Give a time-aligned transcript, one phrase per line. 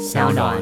[0.00, 0.56] 小暖。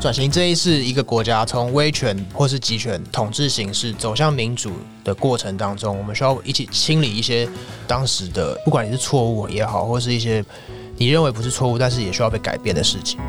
[0.00, 4.72] 转型这一是一个国家从威权或是集权统治形式走向民主
[5.04, 7.48] 的过程当中，我们需要一起清理一些
[7.86, 10.44] 当时的，不管你是错误也好，或是一些
[10.96, 13.20] 你认为不是错误，但是也需要被改变的事情。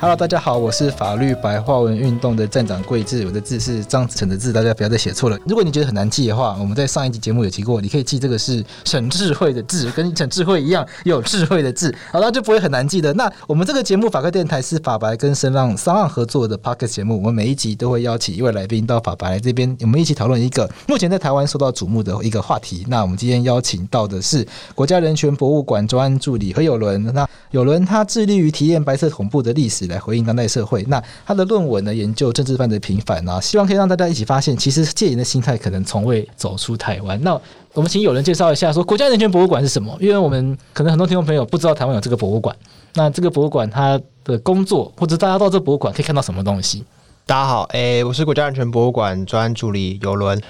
[0.00, 5.36] Hello，大家好，我是法律白话文运动的站长桂智，我的字是张子成的字，大家不要再写错了。
[5.44, 13.12] 如果你觉得很难记的话，我们在上一集节目有提过，你可以记这个是沈智慧的智，跟沈智慧一样有智慧的智，好，那就不会很难记的。
[13.14, 22.86] 那我们这个节目法客电台是法白跟声浪三浪合作的 Podcast 节目，我们每一集都会邀请一位来宾到法白这边，我们一起讨论一个目前在台湾受到瞩目的一个话题。
[22.86, 30.82] 那我们今天邀请到的是国家人权博物馆专案助理何友伦，那友伦他致力于提炼白色恐怖的历史，来回应当代社会。
[30.84, 37.20] 那他的论文呢，研究政治犯的平反啊，希望可以让大家一起发现，其实戒严的心态可能从未走出台湾。
[37.22, 37.32] 那
[37.74, 39.96] 我们请友伦介绍一下，说国家人权博物馆是什么？
[40.00, 42.54] 因为我们可能很多听众朋友不知道台湾有这个博物馆。
[42.94, 46.84] 那这个博物馆它的工作，或者大家到这博物馆可以看到什么东西？
[47.26, 50.40] 大家好，诶、我是国家人权博物馆专案助理友伦，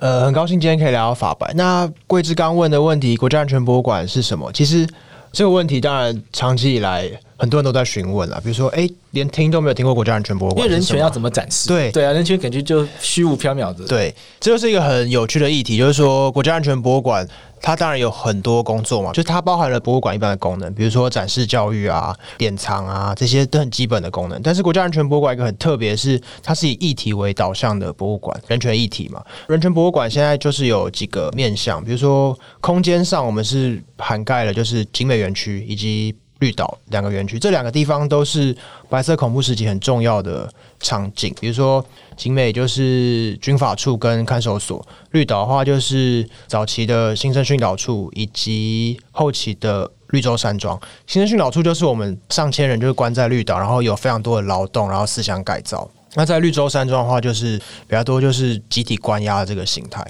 [0.00, 1.52] 呃，很高兴今天可以聊到法白。
[1.54, 4.52] 那桂枝刚问的问题，国家人权博物馆是什么？
[4.52, 4.86] 其实
[5.32, 7.10] 这个问题当然长期以来。
[7.38, 11.68] 很多人都在询问了，比如说，哎、欸，连听都没有听过国家安全博物馆，因为人权要怎么展示？
[11.68, 13.86] 对对啊，人权感觉就虚无缥缈的。
[13.86, 17.26] 对，这就是一个很有趣的议题，就是说，国家安全博物馆
[17.60, 24.40] 它当然有很多工作嘛，就它包含了博物馆一般的功能，比如说展示教育啊、典藏啊这些都很基本的功能。
[24.42, 29.22] 但是国家安全博物馆一个很特别，是它是以议题为导向的博物馆，人权议题嘛。
[29.48, 36.16] 人权博物馆现在就是有几个面向，比如说空间上，我们是涵盖了就是景美园区以及。
[36.38, 38.54] 绿岛两个园区，这两个地方都是
[38.88, 41.34] 白色恐怖时期很重要的场景。
[41.40, 41.84] 比如说，
[42.16, 44.78] 景美就是军法处跟看守所；
[45.12, 50.78] 绿岛的话就是早期的新生训导处以及后期的绿洲山庄。
[51.06, 55.88] 新生训导处就是我们上千人就是关在绿岛，然后有非常多的劳动，然后思想改造。
[56.16, 57.56] 那在绿洲山庄的话，就是
[57.86, 60.04] 比较多就是集体关押的这个形态。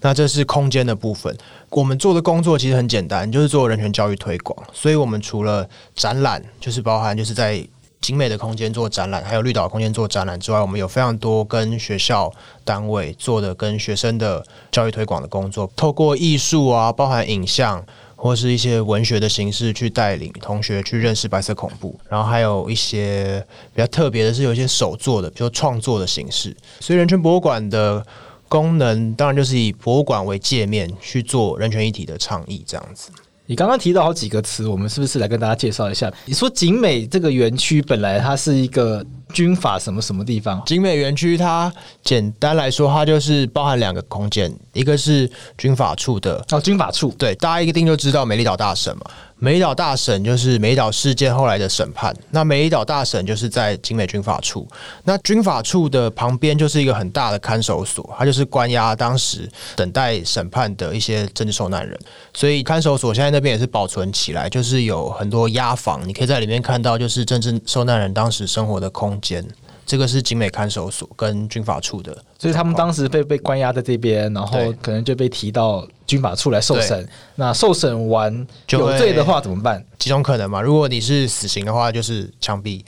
[0.00, 1.34] 那这是空间的部分。
[1.70, 4.60] 我们做的工作其实很简单，就是做人权教育推广。
[4.72, 7.64] 所以我们除了展览，就是包含就是在
[8.00, 12.30] 景美的空间做展览，还有绿岛空间做展览之外，我们有非常多跟学校
[12.64, 17.84] 单位做的跟学生的教育推广的工作，透过艺术啊，包含影像。
[18.22, 23.44] 或是一些文学的形式去带领同学去认识白色恐怖，然后还有一些
[23.74, 26.56] 比较特别的是有一些手作的，比如创作的形式。
[26.78, 28.06] 所以人权博物馆的
[28.46, 33.10] 功能当然就是以博物馆为界面去做人权议题的倡议，这样子。
[33.46, 36.08] 你刚刚提到好几个词，我们是不是来跟大家介绍一下？
[36.24, 40.62] 你说景美这个园区本来它是一个军法什么什么地方？
[40.66, 41.72] 景美园区它
[42.02, 49.04] 简单来说，它就是包含两个空间，一个是军法处的哦，军法处对，大家一定就知道美丽岛大神嘛。
[49.42, 54.68] 美岛大审就是美岛事件后来的审判，那美岛大审就是在景美军法处，
[55.02, 61.98] 那军法处的旁边就是一个很大的看守所，它就是关押当时等待审判的一些政治受难人，
[62.32, 69.44] 所以看守所现在那边也是保存起来，就是有很多押房，你可以在里面看到就是政治受难人当时生活的空间。
[69.84, 77.08] 这个是警美看守所跟军法处的，所以他们当时被被关押在这边，然后可能就被提到军法处来受审。
[77.34, 79.84] 那受审完有罪的话怎么办？
[79.98, 80.60] 几种可能嘛？
[80.62, 82.82] 如果你是死刑的话，就是枪毙。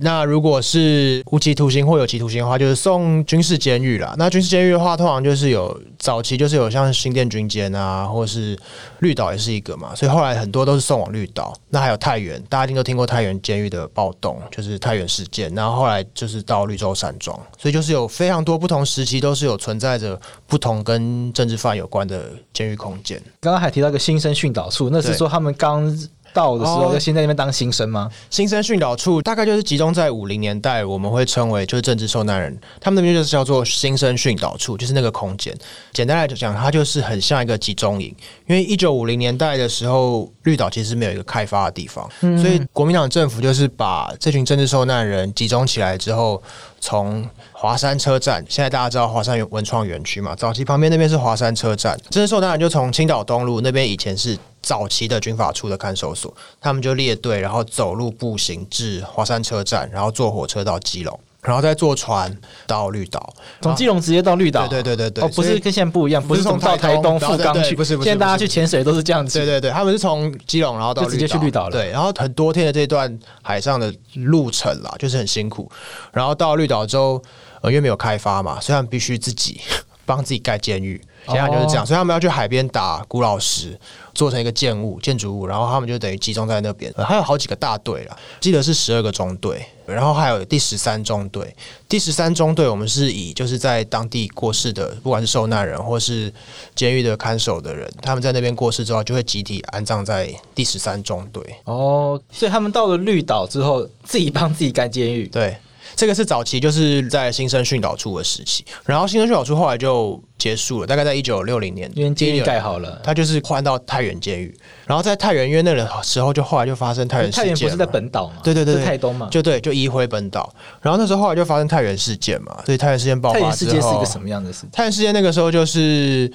[0.00, 4.14] 那如果是无期徒刑或有期徒刑的话，就是送军事监狱啦。
[4.16, 8.58] 那军事监狱的话，通常就是有早期就是有像新店军监啊，或是
[9.00, 9.94] 绿岛也是一个嘛。
[9.94, 11.52] 所以后来很多都是送往绿岛。
[11.70, 15.52] 那还有太原，大家一定都听过太原监狱的暴动，就是太原事件。
[15.54, 23.20] 然后后来就是到绿洲山庄，所以就是有非常多不同时期都是有存在着不同跟政治犯有关的监狱空间。
[23.40, 25.92] 刚刚还提到一个新生训导处，那是说他们刚。
[26.32, 28.10] 到的时候就先在那边当新生吗？
[28.30, 35.56] 新生训导处大概就是集中在五零年代，我们会称为就是政治受难人，他们那边就是叫做新生训导处，就是那个空间。
[35.92, 38.14] 简单来讲，它就是很像一个集中营，
[38.46, 46.42] 因为一九五零年代的时候，绿岛其实没有一个开发的地方，所以国民党政府就是把这群政治受难人集中起来之后，
[46.80, 54.38] 从华山车站，现在大家知道华山文创园区嘛，早期旁边那边是华山车站，政治受难人就从青岛东路那边以前是。
[54.68, 56.30] 早期的军法处的看守所，
[56.60, 62.36] 他们就列队，然后走路步行至华山车站，然后坐火车到基隆，然后再坐船
[62.66, 63.32] 到绿岛，
[63.62, 64.68] 从基隆直接到绿岛。
[64.68, 68.10] 对对对对，哦，不是跟现在不一样，不是从到台东富冈去，不是不是。
[68.10, 69.38] 现在大家去潜水都是这样子。
[69.38, 71.70] 对对对，他们是从基隆然后到直接去绿岛了。
[71.70, 75.66] 对，然后很多天的这段海上的路程啦，就是很辛苦。
[76.12, 77.22] 然后到绿岛之后，
[77.62, 79.62] 呃，因为没有开发嘛，所以他们必须自己
[80.04, 81.00] 帮自己盖监狱。
[81.26, 83.78] 想想就是这样，所以他们要去海边打古老石，
[84.14, 86.92] 做成一个建物、建筑物，然后他们就等于集中在那边。
[86.96, 91.54] 还有好几个大队了，记得是十二个中队，然后还有第十三中队。
[91.88, 96.32] 第十三中队我们是以就是在当地过世的，不管是受难人或是
[96.74, 101.42] 监狱的看守的人，他们在那边过世之后，就会集体安葬在第十三中队。
[101.64, 105.26] 哦，所以他们到了绿岛之后，自己帮自己盖监狱。
[105.26, 105.56] 对。
[105.98, 114.56] 这个是早期就是在新生训导处的时期，然后新生训导处后来就结束了，大概在一九六零年，因为监狱盖好了，他就是换到太原监狱，
[114.86, 118.36] 然后在太原因为那个时候就后来就发生太原事件，太原不是在本岛嘛？
[118.44, 119.28] 对对对，是台东嘛？
[119.28, 124.66] 就对，就移回本岛，然后那时候后来就发生太原事件嘛，所以太原事件爆发之后，太原事件是一个什么样的事？
[124.72, 126.32] 太原事件那个时候就是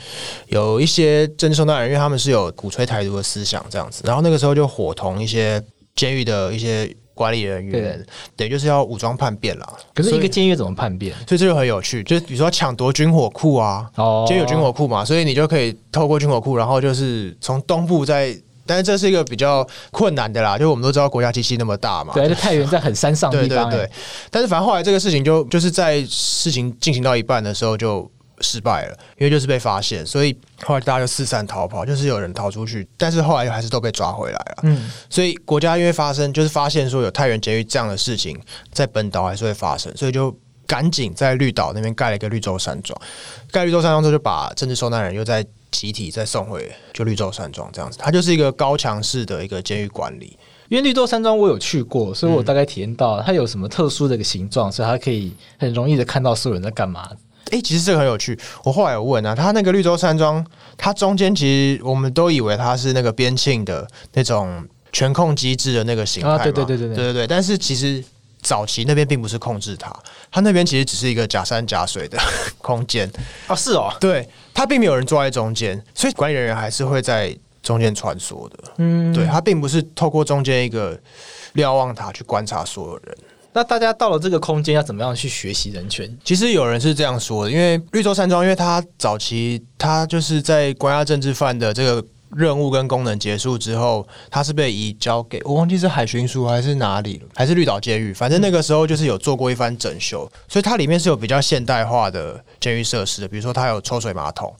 [0.47, 5.63] 有一些政治受难人，因为他们是有鼓吹台独的思想这样子，然后那个时候就伙同一些
[5.95, 6.93] 监狱的一些。
[7.13, 8.05] 管理人员
[8.35, 9.67] 对，就是要武装叛变了。
[9.93, 11.15] 可是一个监狱怎么叛变？
[11.27, 23.91] 所以这就很有趣，就是比如说抢夺军火库啊，哦，监狱有军火库嘛，所以你就可以透过军火库，然后就是从东部在，但是这是一个比较困难的啦，就我们都知道国家机器那么大嘛，对，就太原在很山上的地方，对对对。
[24.31, 28.09] 但是反正后来这个事情就就是在事情进行到一半的时候就。
[28.43, 34.57] 失败了，因为就是被发现，所以后来大家就四散逃跑，就是有人逃出去，但是后来还是都被抓回来了。
[34.63, 38.39] 嗯，所以国家因为发生，就是发现说有太原监狱这样的事情
[38.71, 40.37] 在本岛还是会发生，所以就
[40.67, 42.99] 赶紧在绿岛那边盖了一个绿洲山庄。
[43.51, 47.97] 盖绿洲山庄之后，就把政治受难人又在集体再送回就绿洲山庄这样子。
[47.99, 50.37] 它就是一个高强式的一个监狱管理。
[50.69, 57.07] 因为绿洲山庄我有去过，所以我大概体验到它有什么特殊的一个形状，所以它可以很容易的看到所有人在干嘛。
[57.53, 58.37] 哎、欸，其实这个很有趣。
[58.63, 60.43] 我后来有问啊，他那个绿洲山庄，
[60.75, 66.37] 它中间其实我们都以为它是那个边沁的那种全控机制的那个形态嘛。
[66.39, 67.27] 对对对对对对对。
[67.27, 68.03] 但是其实
[68.41, 69.95] 早期那边并不是控制它，
[70.31, 72.17] 它那边其实只是一个假山假水的
[72.57, 73.07] 空间
[73.45, 73.55] 啊。
[73.55, 78.57] 是哦，对，它并没有人坐在中间，所以管理人员还是会在中间穿梭的。
[78.77, 80.99] 嗯，对，它并不是透过中间一个
[81.53, 83.15] 瞭望塔去观察所有人。
[83.53, 86.17] 那大家到了这个空间要怎么样去学习人权？
[86.23, 92.03] 其实有人是这样说的，因为绿洲山庄，因为它早期它就是在关押政治犯的这个
[92.35, 104.51] 任务跟功能结束之后，它是被移交给我忘记是海巡署还是哪里了，还是绿岛监狱，反正那个时候就是有做过一番整修，所以它里面是有比较现代化的监狱设施的，比如说它有抽水马桶，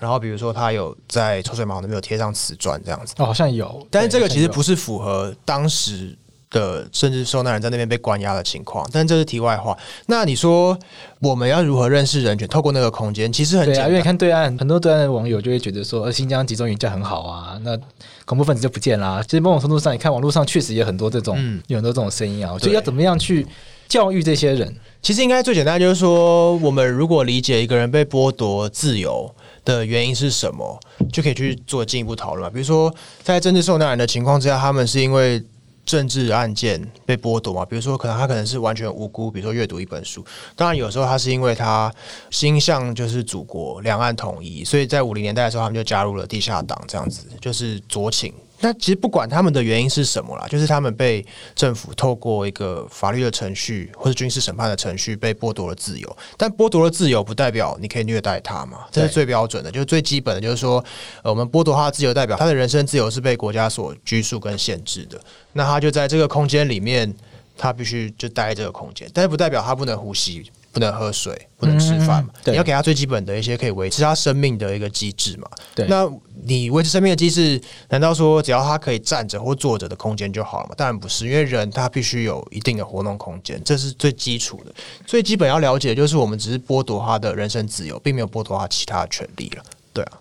[0.00, 6.18] 然后比如说它有在抽水马桶那边有贴上瓷砖这样子，哦，好像有，但是这个其实不是符合当时。
[6.50, 9.76] 的甚至受难人在那边被关押的情况，但这是题外话。
[10.06, 10.76] 那你说
[11.20, 12.48] 我们要如何认识人权？
[12.48, 13.84] 透过那个空间，其实很简单。
[13.84, 17.78] 对啊，因为看对岸很多对岸的网友就会觉得说，呃新疆集中营这样很好啊，那
[18.24, 19.22] 恐怖分子就不见啦。
[19.22, 22.58] 其实某种程度上，你看网络上确实也有很多这种，嗯、有很多这种声音啊。
[22.58, 23.46] 所以要怎么样去
[23.86, 24.74] 教育这些人？
[25.00, 29.32] 其实应该最简单就是说，我们如果理解一个人被剥夺自由
[29.64, 30.80] 的原因是什么，
[31.12, 32.52] 就可以去做进一步讨论。
[32.52, 32.92] 比如说，
[33.22, 35.40] 在政治受难人的情况之下，他们是因为。
[35.90, 37.64] 政治案件被剥夺嘛？
[37.64, 39.28] 比如说，可能他可能是完全无辜。
[39.28, 41.92] 比如说，阅读一本书，当然有时候他是因为他
[42.30, 48.32] 心向就是祖国两岸统一，所以在五零年代的时候，他们就加入了地下党，这样子就是酌情。
[48.60, 51.24] 那其实不管他们的原因是什么啦，就是他们被
[51.54, 56.16] 政府透过一个法律的程序或者军事审判的程序被剥夺了自由。
[56.36, 58.80] 但剥夺了自由不代表你可以虐待他嘛？
[58.90, 60.84] 这是最标准的，就是最基本的，就是说，
[61.22, 65.18] 呃，我们剥夺他的自由，代表他的人身自由是被国家所拘束跟限制的。
[65.54, 67.14] 那他就在这个空间里面，
[67.56, 70.50] 他必须就待在这个空间，但是不代表他不能呼吸。
[70.72, 72.30] 不能喝水，不能吃饭嘛？
[72.46, 75.48] 你要给他最基本的一些可以维持他生命的一个机制嘛？
[75.74, 76.08] 对，那
[76.44, 80.74] 你维持生命的机制，难道说只要他可以站着或坐着的空间就好了吗？
[80.76, 84.72] 当然不是，因为人他必须有一定的活动空间，这是最基础的。
[85.04, 89.62] 最基本要了解的就是，我们只是剥夺他的人身自由，并没有剥夺他其他的权利了。
[89.92, 90.12] 对啊，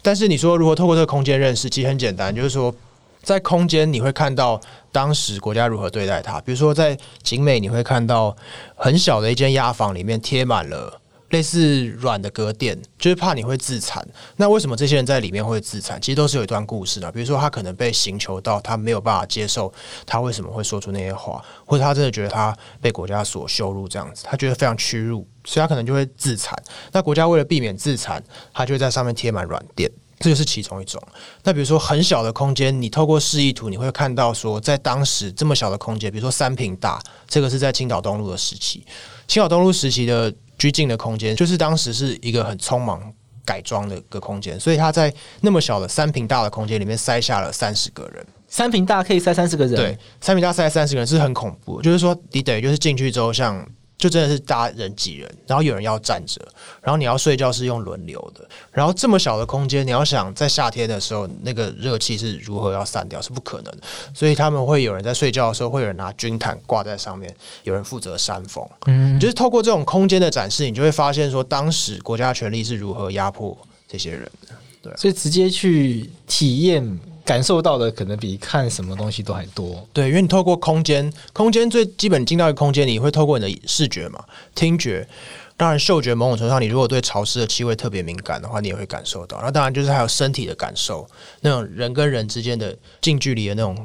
[0.00, 2.74] 但是你说如何透过这个空间认识，其实很简单，就是说。
[3.20, 4.58] 在空间你会看到
[4.90, 8.36] 当时国家如何对待他，比如说在景美你会看到
[8.74, 14.02] 很小的一间押房里面贴满了类似软的隔垫，就是怕你会自残。
[14.36, 16.00] 那为什么这些人在里面会自残？
[16.00, 17.12] 其实都是有一段故事的。
[17.12, 19.70] 比如说他可能被刑求到，他没有办法接受
[20.06, 26.56] 他为什么会说出那些话，或者他真的觉得他被国家所羞辱这样子，他觉得非常屈辱，所以他可能就会自残。
[26.92, 29.90] 那国家为了避免自残，他就会在上面贴满软垫。
[30.18, 31.02] 这就是其中一种。
[31.44, 38.84] 那比如说很小的空间，你透过示意图，你会看到说，在当时这么小的空间，比如说三平大，这个是在青岛东路的时期。
[39.26, 43.12] 青岛东路时期的拘禁的空间，就是当时是一个很匆忙
[43.44, 48.26] 改装的一个空间，所以他在那么小的三平大的空间里面塞下了三十个人。
[48.50, 49.76] 三平大可以塞三十个人？
[49.76, 51.82] 对，三平大塞三十个人是很恐怖。
[51.82, 53.66] 就是说，你等于就是进去之后，像
[53.98, 56.40] 就真的是大家人挤人，然后有人要站着，
[56.80, 63.78] 然后你要睡觉是用轮流的，然后这么小的空间，你要想在夏天的时候那个热气是如何要散掉，是不可能的。
[64.14, 68.64] 所以他们会有人在睡觉的时候，会有人拿军毯挂在上面，有人负责扇风。
[68.86, 74.54] 嗯，就是透过这种空间的展示，你就会发现说，当时国家权力是如何压迫这些人的。
[74.80, 76.98] 对，所以直接去体验。
[77.28, 79.86] 感受到的可能比看什么东西都还多。
[79.92, 85.06] 对，因为你透过空间，空间最基本进到一个空间，你会透过你的视觉嘛、听觉，
[85.54, 86.14] 当然嗅觉。
[86.14, 89.38] 某种程度上，你如果对潮湿的气味特别敏感的话，你也会感受到。
[89.42, 91.06] 那当然就是还有身体的感受，
[91.42, 93.76] 那种人跟人之间的近距离的那种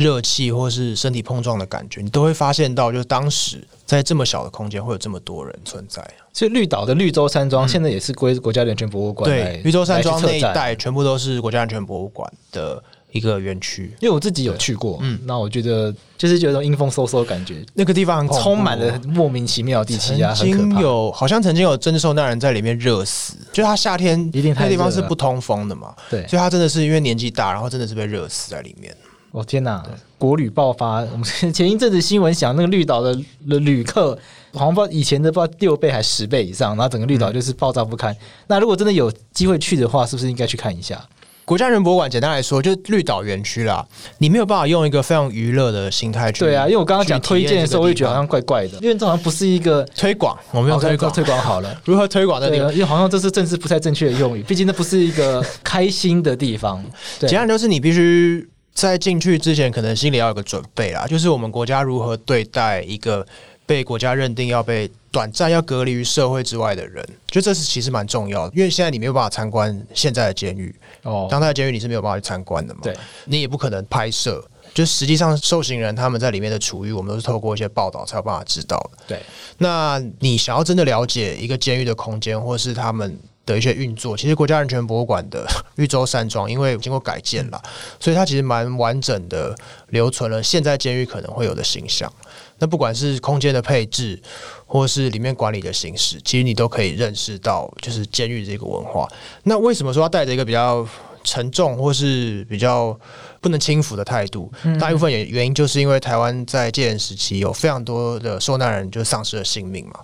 [0.00, 6.02] 热气或是身体碰撞的感觉，你都会发现到，就是当时在这么小的空间会有这么多人存在。
[6.32, 9.28] 所以绿岛的绿洲山庄现在也是归国家人权博物馆。
[9.28, 13.92] 对，绿洲山庄那一带全部都是国家人权博物馆的一个园区。
[14.00, 28.96] 因为我自己有去过，嗯，那我觉得就是觉得阴风嗖嗖的感觉，那个地方很充满了莫名其妙的地气压，曾经有好像曾经有真受难人在里面热死，就他夏天一定那地方是不通风的嘛，对，所以他真的是因为年纪大，然后真的是被热死在里面。
[29.32, 29.82] 哦天哪！
[30.18, 34.18] 国旅爆发，我们前一阵子新闻讲那个绿岛的旅客，
[34.52, 38.12] 好像不知道以前的不知道六倍还是十倍以上，然后整个绿岛就是爆炸不堪。
[38.12, 38.16] 嗯、
[38.48, 41.00] 那如果真的有机会去的话，是不是应该去看一下？
[41.44, 43.86] 国家人博物馆简单来说就是绿岛园区啦，
[44.18, 46.40] 你没有办法用一个非常娱乐的心态去。
[46.40, 52.72] 对啊，因为我刚刚讲推荐的时候，我也觉得好像怪怪的，因为这好像不是一个推广，我们用推广推广好了， 如何推广的地方？
[52.72, 56.84] 因为好像这是政治不太正确的用语，毕竟那不是一个开心的地方。
[57.18, 58.49] 对，简单就是你必须。
[58.72, 63.26] 在进去之前，可能心里要有个准备啦，就是我们国家如何对待一个
[63.66, 70.74] 被国家认定要被短暂要隔离于社会之外的人，就这是其实蛮重要的，因为现在你没有办法参观现在的监狱。
[71.02, 72.96] 哦，当代监狱你是没有办法去参观的嘛，对，
[73.26, 79.22] 你也不可能拍摄，就实际上受刑人他们在里面的处遇，我们都是透过一些报道才有办法知道的，对。
[79.58, 83.18] 那你想要真的了解一个监狱的空间，或是他们。
[83.46, 87.60] 的一些运作，其实国家人权博物馆的绿洲山庄，因为经过改建了，
[87.98, 89.54] 所以它其实蛮完整的
[89.88, 92.12] 留存了现在监狱可能会有的形象。
[92.58, 94.20] 那不管是空间的配置，
[94.66, 99.08] 或是里面管理的形式，其实你都可以认识到，就是监狱这个文化。
[99.44, 100.86] 那为什么说要带着一个比较
[101.24, 102.98] 沉重或是比较
[103.40, 104.52] 不能轻浮的态度？
[104.78, 110.00] 大部分原原因就是因为台湾在戒严时期有非常多的受难人就丧失了性命嘛，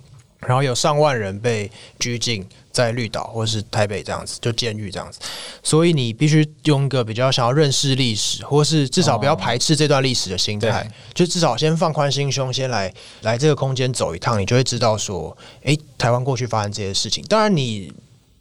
[0.47, 2.47] 然后有上万人被拘禁。
[2.69, 5.17] 在绿岛或是台北这样子，就监狱这样子，
[5.63, 17.25] 所以你必须用一个比较想要认识历史，或是至少不要排斥这段历史的心态，哦、就至少先放宽心胸，先来来这个空间走一趟，你就会知道说，诶、欸，台湾过去发生这些事情。
[17.27, 17.91] 当然你。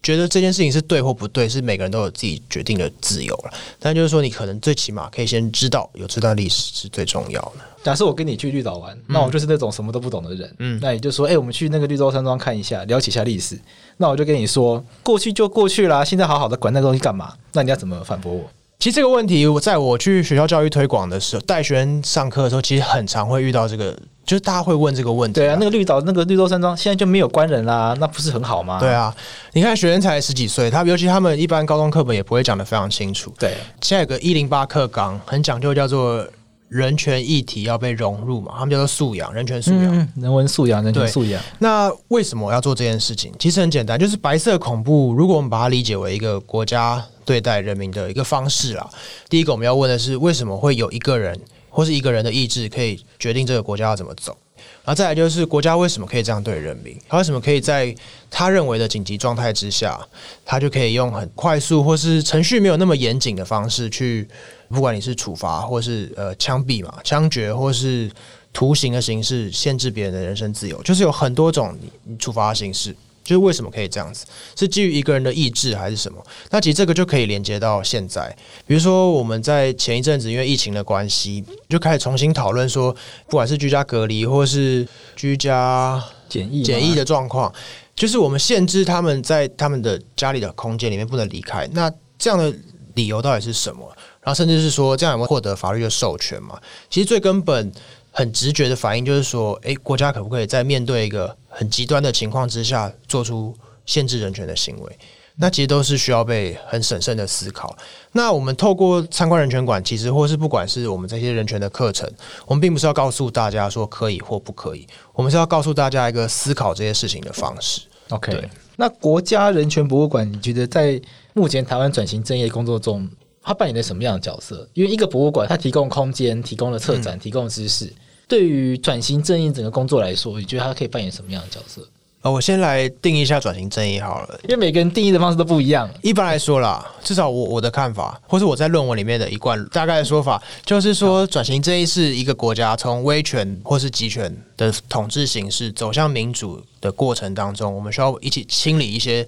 [0.03, 3.53] 觉得这件事情是对或不对，是每个人都有自己决定的自由了。
[3.81, 7.65] 但就是说，你可能最起码可以先知道有这段历史是最重要的。
[7.87, 10.53] 假设我跟你去绿岛玩，那我就是那种什么都不懂的人。
[10.59, 13.57] 嗯，那你就说，哎、欸，我们去那个绿洲山庄看一下，了解一下历史。
[13.99, 17.33] 那我就跟你说，过去就过去啦，现在好好的管那个东西干嘛？
[17.53, 18.51] 那你要怎么反驳我？
[18.81, 23.97] 其实这个问题，我在我去学校教育推广的时候，带学生上课的时候，其实很常会遇到这个。
[24.27, 28.81] 就是大家会问这个问题，对啊，那个绿岛那个绿洲山庄现在就没有关人啦，那不是很好吗？
[28.81, 29.15] 对啊，
[29.53, 33.33] 你看学生才十几岁，他尤其他们一般高中课本也不会讲的非常清楚。
[33.39, 36.27] 对，现在有个一零八课纲，很讲究叫做
[36.69, 41.43] 人权议题要被融入嘛，他们叫做素养，人权素养、嗯，人文素养，人权素养。
[41.59, 43.33] 那为什么我要做这件事情？
[43.39, 48.89] 其实很简单，就是白色恐怖，如果我们把它理解为一个国家对待人民的一个方式啦，
[49.29, 51.39] 第一个我们要问的是，为什么会有一个人？
[51.69, 54.35] 或是一个人的意志可以决定这个国家要怎么走，
[54.83, 56.99] 然后再来就是国家为什么可以这样对人民？
[57.07, 57.95] 他为什么可以在
[58.31, 60.01] 他认为的紧急状态之下，
[60.43, 64.27] 他就可以用很快速或是程序没有那么严谨的方式去，
[64.69, 68.11] 不管你是处罚或是呃枪毙嘛、枪决或是
[68.53, 72.95] 徒刑的形式，限制别人的人身自由，就是有很多种你处罚的形式。
[73.25, 74.25] 就是为什么可以这样子？
[74.55, 76.25] 是基于一个人的意志还是什么？
[76.51, 78.33] 那其实这个就可以连接到现在。
[78.69, 82.95] 比如说，我们在前一阵子因为疫情的关系，就开始重新讨论说，
[83.29, 87.53] 不管是居家隔离或是居家检疫检疫的状况，
[87.97, 91.69] 就是我们限制他们在他们的家里的空间里面不能离开。
[91.73, 92.55] 那这样的
[92.95, 93.93] 理由到底是什么？
[94.27, 96.61] 然后甚至是说，这样有没有获得法律的授权嘛？
[96.91, 97.73] 其实最根本。
[98.19, 103.55] 很直觉的反应就是说，诶，国家可不可以在面对一个很极端的情况之下，做出
[103.85, 104.99] 限制人权的行为？
[105.35, 107.77] 那其实都是需要被很审慎的思考。
[108.13, 112.11] 那我们透过参观人权馆，其实或是不管是我们这些人权的课程，
[112.47, 117.83] 我们并不是要告诉大家说可以或不可以，我们是要告诉大家一个思考这些事情的方式。
[118.09, 120.99] OK，那国家人权博物馆，你觉得在
[121.35, 123.07] 目前台湾转型正义工作中，
[123.47, 124.69] 它扮演了什么样的角色？
[124.75, 127.91] 因为一个博物馆，它提供空间，提供了策展，提供了知识。
[128.27, 131.81] 对于转型正义整个工作来说，你觉得他可以扮演什么样的角色？
[132.23, 135.89] 呃，我先来定义一下转型正义好了，因为每个人定义的方式都不一样。
[136.03, 149.25] 一般来说啦，至少我我的看法，或是我在论文里面的一贯大概的说法，就是说转型正义是一个国家从威权或是集权的统治形式走向民主的过程当中，我们需要一起清理一些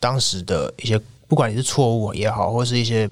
[0.00, 3.06] 当时的一些，不管你是错误也好，或是一些。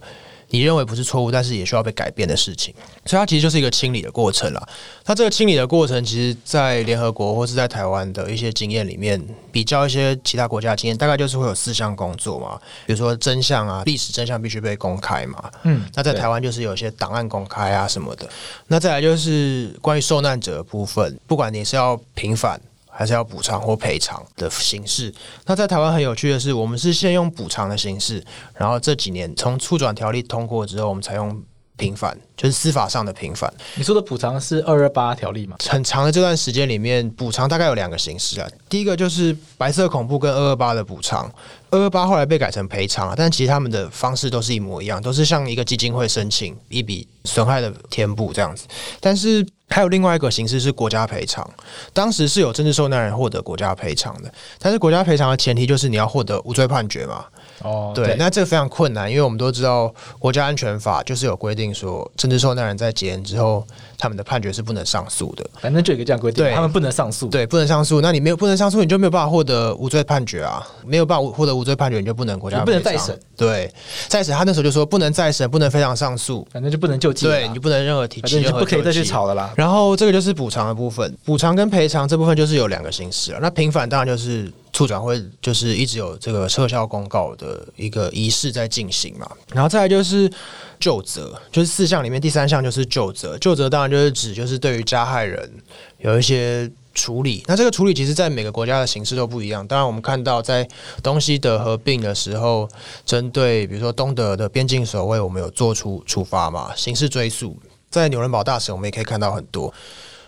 [0.50, 2.72] 你认为不是错误，但是也需要被改变的事情，
[3.04, 4.68] 所以它其实就是一个清理的过程了。
[5.04, 15.50] 它这个清理的过程，其实，在联合国或是在台湾的一些经验里面，比较一些其他国家的经验，大概就是会有四项工作嘛，比如说真相啊，历史真相必须被公开嘛。
[15.64, 18.28] 嗯，那在台湾就是有一些档案公开啊什么的。
[18.68, 22.60] 那再来就是关于受难者的部分，不管你是要平反。
[22.96, 25.12] 还是要补偿或赔偿的形式。
[25.44, 28.24] 那在台湾很有趣的是，我们是先用补偿的形式，
[28.54, 31.42] 然后这几年从促转条例通过之后，我们才用
[31.76, 33.52] 平反，就是司法上的平反。
[33.74, 35.58] 你说的补偿是二二八条例吗？
[35.68, 38.48] 很长的这段时间里面，补偿大概有两个形式啊。
[38.66, 41.30] 第一个就是白色恐怖跟二二八的补偿，
[41.70, 48.66] 二二八后来被改成赔偿，但其实他们的方式都是一模一样，都是向一个基金会申请一笔损害的填补这样子。
[48.98, 51.48] 但是还有另外一个形式是国家赔偿，
[51.92, 57.24] 当时是有政治受难人获得国家赔偿的，但是国家赔偿的前提就是你要获得无罪判决嘛。
[57.62, 63.66] 哦，对，对，那这个非常困难，因为我们都知道国家安全法就是有规定说，政治受难人在解严之后，
[63.98, 65.44] 他们的判决是不能上诉的。
[65.60, 68.00] 反正就有一个这样规定，他们不能上诉，对，不能上诉。
[68.00, 73.18] 那你没有不能上诉，你就没有办法获得无罪判决啊，没有办法获得无罪判决，你就不能国家不能再审。
[73.36, 73.72] 对，
[74.08, 79.52] 再审，他那时候就说不能再审，不能非常上诉，反正就不能救济，对，你就不能任何提起，你就不可以再去吵了啦。
[79.56, 83.38] 然后这个就是补偿的部分，补偿跟赔偿这部分就是有两个形式了。
[83.40, 84.52] 那平反当然就是。
[84.72, 90.30] 促转会就是一直有这个撤销公告的一个仪式在进行嘛，然后再来就是
[90.78, 93.36] 旧责，就是四项里面第三项就是旧责。
[93.38, 95.50] 旧责当然就是指就是对于加害人
[95.98, 97.44] 有一些处理。
[97.46, 99.66] 那这个处理其实在每个国家的形式都不一样。
[99.66, 100.66] 当然我们看到在
[101.02, 102.68] 东西德合并的时候，
[103.04, 107.56] 针对比如说东德的边境守卫，我们有做出处罚嘛，刑事追诉。
[107.90, 109.72] 在纽伦堡大审，我们也可以看到很多。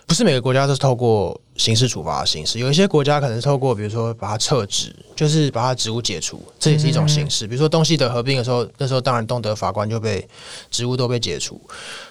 [0.07, 7.47] 不是每个国家都是透过刑事处罚的形式，有一些国家可能是透过，比如说把它撤职，就是把它职务解除，这也是一种形式。
[7.47, 10.27] 比如说东西德合并的时候，那时候当然东德法官就被
[10.71, 11.61] 职务都被解除。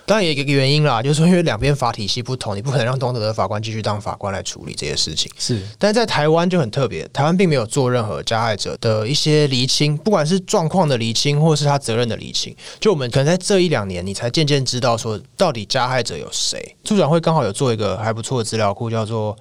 [0.06, 5.30] 当然也有一个原因啦，就是说因为两边法体系不同，你不可能让东德的法官继续当法官来处理这些事情。
[5.38, 12.56] 是，但是在台湾就很特别，台湾并没有做任何加害者的一些厘清，不管是状况的厘清，或是他责任的厘清。
[12.80, 16.76] 就我们可能在这一两年，你才渐渐知道说到底加害者有谁。
[16.84, 19.37] 助长会刚好有做一个还不错的资料库，叫做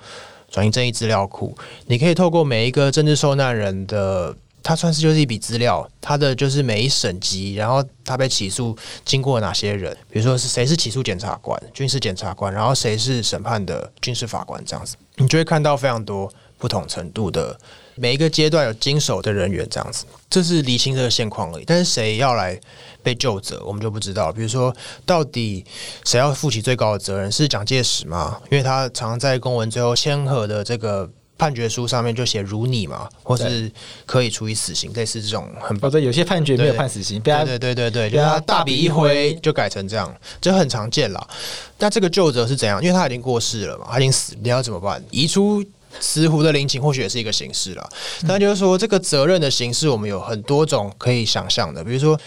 [0.51, 1.57] 转型正义资料库，
[1.87, 4.37] 你可以透过每一个政治受难人的。
[4.63, 16.29] 他算是就是一笔资料，他的就是每一审级，然后他被起诉经过哪些人，比如说是谁是起诉检察官、军事检察官，然后谁是审判的军事法官这样子，你就会看到非常多
[16.59, 17.57] 不同程度的
[17.95, 21.65] 每一个阶段有经手的人员这样子，这是厘清这个现况而已。
[21.65, 22.61] 但是谁要来
[23.07, 24.33] 被救责，我们就不知道。
[24.33, 25.65] 比如说，到底
[26.05, 27.31] 谁要负起最高的责任？
[27.31, 28.41] 是蒋介石吗？
[28.51, 31.09] 因为他常常在公文最后签核的这个。
[31.39, 33.71] 判决书上面就写如你嘛，或是
[34.07, 35.77] 可以处以死刑，类似这种很。
[35.83, 41.29] 哦，对，有些判决没有判死刑，对对对对对，就是他大笔一挥就改成这样，这很常见了。
[41.79, 42.83] 那这个究责是怎样？
[42.83, 45.05] 因为他已经过世了嘛，他已经死，你要怎么办？
[45.11, 45.63] 移出
[46.01, 47.87] 慈湖的陵寝或许也是一个形式了。
[48.23, 52.19] 那就是说，这个责任的形式，我们有很多种可以想象的，比如说，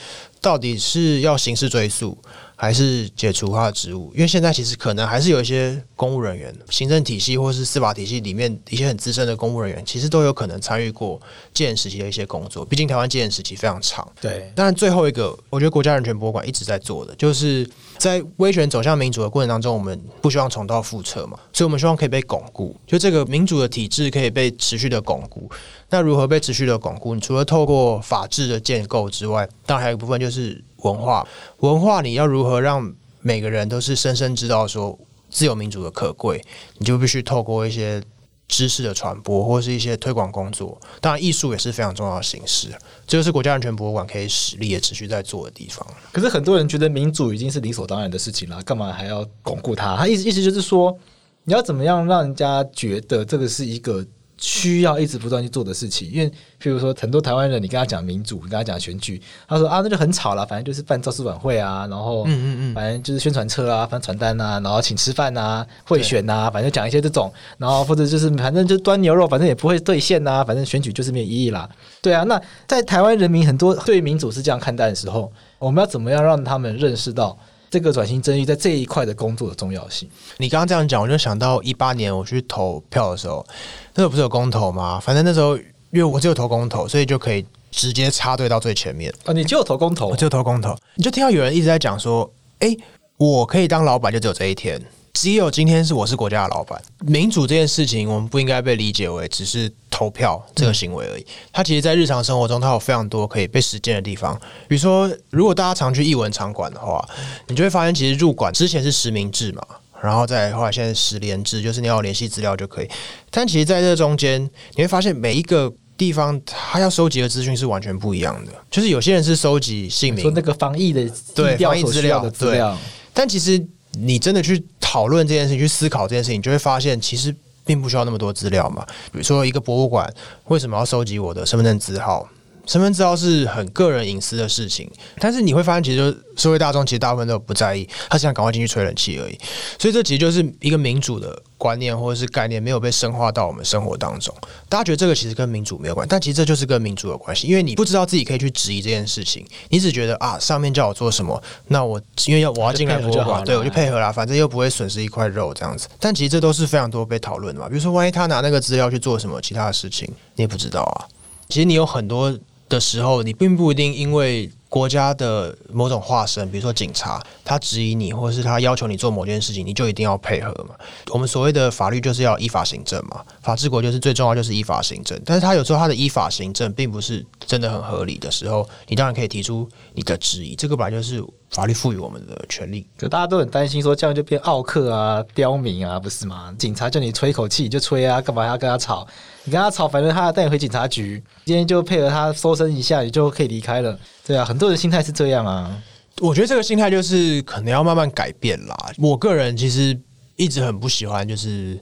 [0.42, 2.18] 到底是要刑事追诉。
[2.62, 11.18] 还是解除他的职务，因为现在其实可能还是有一些公务人员、行政体系或是司法体系里面一些很资深的公务人员，其实都有可能参与过
[11.54, 12.66] 戒严时期的一些工作。
[12.66, 14.06] 毕竟台湾戒严时期非常长。
[14.20, 17.66] 对，当然最后一个，我觉得国家人权博物馆一直在做的，就是
[17.98, 25.50] 在威权走向民主的过程当中，我们不希望重蹈覆辙嘛，所以我们希望可以被巩固，就这个民主的体制可以被持续的巩固。
[25.90, 27.16] 那如何被持续的巩固？
[27.16, 30.62] 你除了透过法治的建构之外，当然还有一部分就是。
[30.84, 31.28] 文化，
[31.60, 34.98] 文化，你要如何让每个人都是深深知道说
[35.30, 36.44] 自由民主的可贵？
[36.78, 38.02] 你就必须透过一些
[38.48, 40.80] 知识的传播，或是一些推广工作。
[41.00, 42.70] 当然，艺术也是非常重要的形式。
[43.06, 45.86] 这就是国家人权博物馆可以实力也持续在做的地方。
[46.12, 49.98] 可是很多人觉得民主已经是理所当然的事情了，干嘛还要巩固它？
[49.98, 50.98] 他意思意思就是说，
[51.44, 54.06] 你要怎么样让人家觉得这个是一个。
[54.40, 56.30] 需要一直不断去做的事情，因为
[56.62, 71.70] 譬如说很多台湾人，你跟他讲民主，你跟他讲选举，他说啊，那就很吵了，反正就是办造势晚会啊，然后嗯嗯嗯，反正就是宣传车啊，发传单啊，然后请吃饭啊，贿选啊，反正讲一些这种，然后或者就是反正就端牛肉，反正也不会兑现呐，反正选举就是没有意义啦。
[72.02, 77.38] 对啊，那在台湾人民很多对民主是这样看待的时候，我们要怎么样让他们认识到
[77.70, 80.10] 这个转型正义在这一块的工作的重要性。
[80.38, 83.46] 你刚刚这样讲，我就想到一八年我去投票的时候，
[83.94, 85.00] 那时候不是有公投吗？
[85.00, 89.14] 反正那时候因为我只有投公投，所以就可以直接插队到最前面。
[89.26, 92.76] 啊，你就有投公投，我就投公投，你就听到有人一直在讲说，哎，
[93.18, 94.82] 我可以当老板，就只有这一天。
[95.22, 101.26] 只有今天是我是国家的老板，民主这件事情，我们不应该被理解为只是投票这个行为而已。
[101.52, 104.34] 它其实，在日常生活中，它有非常多可以被实践的地方。
[104.70, 107.06] 比如说，如果大家常去艺文场馆的话，
[107.50, 109.62] 你就会发现，其实入馆之前是实名制嘛，
[110.02, 112.88] 然后再后来现在实联制，就是你要联系资料就可以。
[113.30, 114.42] 但其实，在这中间，
[114.76, 118.54] 你会发现每一个地方，它要收集的资讯是完全不一样的。
[118.72, 122.78] 就是有些人是收集姓名，说那个防疫的对防疫资料的资料，
[123.14, 123.62] 但其实。
[123.94, 128.84] 你真的去讨论这件事情，去思考这件事情，你就会发现其实并不需要那么多资料嘛。
[129.12, 130.12] 比如说，一个博物馆
[130.46, 132.28] 为什么要收集我的身份证字号？
[132.70, 139.36] 身份证号是很个人隐私的事情，但是你会发现，其实就社会大众其实大部分都不在意，他想赶快进去吹冷气而已。
[139.80, 144.32] 所以这其实就是一个民主的观念或者是概念没有被深化到我们生活当中。
[144.70, 155.88] 大家觉得这个其实跟民主没有关，但其实这就是跟民主有关系，因为你不知道自己可以去质疑这件事情，你只觉得啊，上面叫我做什么，那我因为要我要进来博物馆，对我就配合啦，反正又不会损失一块肉这样子。
[156.00, 157.68] 但其实这都是非常多被讨论的嘛。
[157.68, 161.10] 比如说，万一他拿那个资料去做什么其他的事情，你也不知道啊。
[161.48, 162.38] 其实你有很多。
[162.70, 170.76] 的时候，你并不一定因为国家的某种化身，比如说警察，他质疑你，或者是他要求你做某件事情，你就一定要配合嘛。
[171.12, 175.20] 我们所谓的法律就是要依法行政嘛，法治国就是最重要就是依法行政。
[175.26, 182.86] 但是他有时候他的依法行政并不是真的很合理的时候，你当然可以提出你的质疑，这个本来就是法律赋予我们的权利。
[182.98, 186.54] 可大家都很担心说这样就变奥克啊、刁民啊，不是吗？
[186.58, 189.08] 警察叫你吹口气你就吹啊，干嘛要跟他吵？
[189.44, 193.98] 你跟他吵，反正他要带你回警察局，今天就配合他搜身一下，你就可以离开了。
[194.26, 195.76] 对啊，很多人心态是这样啊。
[196.22, 198.76] 我觉得这个心态就是可能要慢慢改变啦。
[198.98, 199.98] 我个人其实
[200.36, 201.80] 一直很不喜欢，就是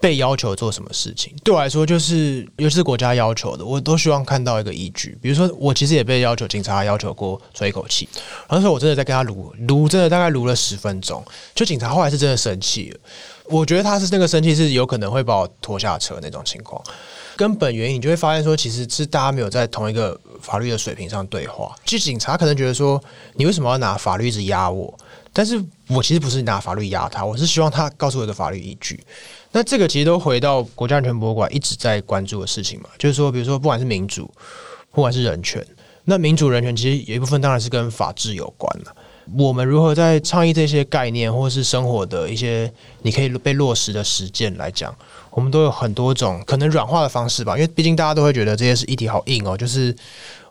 [0.00, 1.34] 被要求做什么事情。
[1.42, 5.16] 对我来说，就是尤其是国家要求的，我都希望看到一个依据。
[5.22, 8.08] 比如说，我其实也被要求，警察要求过吹一口气，
[8.48, 13.00] 然后说我真的在跟他撸撸，真的大概撸了十分钟，就警察后来是真的生气了。
[13.46, 16.82] 我觉得他是那个生气是有可能会把我拖下车那种情况，
[17.36, 21.74] 根本原因你就会发现说，其实是大家没有在同一个法律的水平上对话。
[21.84, 23.02] 其实警察可能觉得说，
[23.34, 24.92] 你为什么要拿法律一直压我？
[25.36, 29.04] 但是我其实不是拿法律压他，我是希望他告诉我一个法律依据。
[29.56, 34.28] 那这个其实都回到国家安全博物馆一直在关注的事情嘛，就是说，比如说不管是民主，
[34.90, 35.64] 不管是人权，
[36.06, 38.92] 那民主人权其实有一部分当然是跟法治有关了。
[39.38, 42.70] 我们如何在倡议这些概念，或是生活的一些
[43.02, 44.92] 你可以被落实的实践来讲，
[45.30, 47.56] 我们都有很多种可能软化的方式吧。
[47.56, 49.94] 因为毕竟大家都会觉得这些是议题好硬哦，就是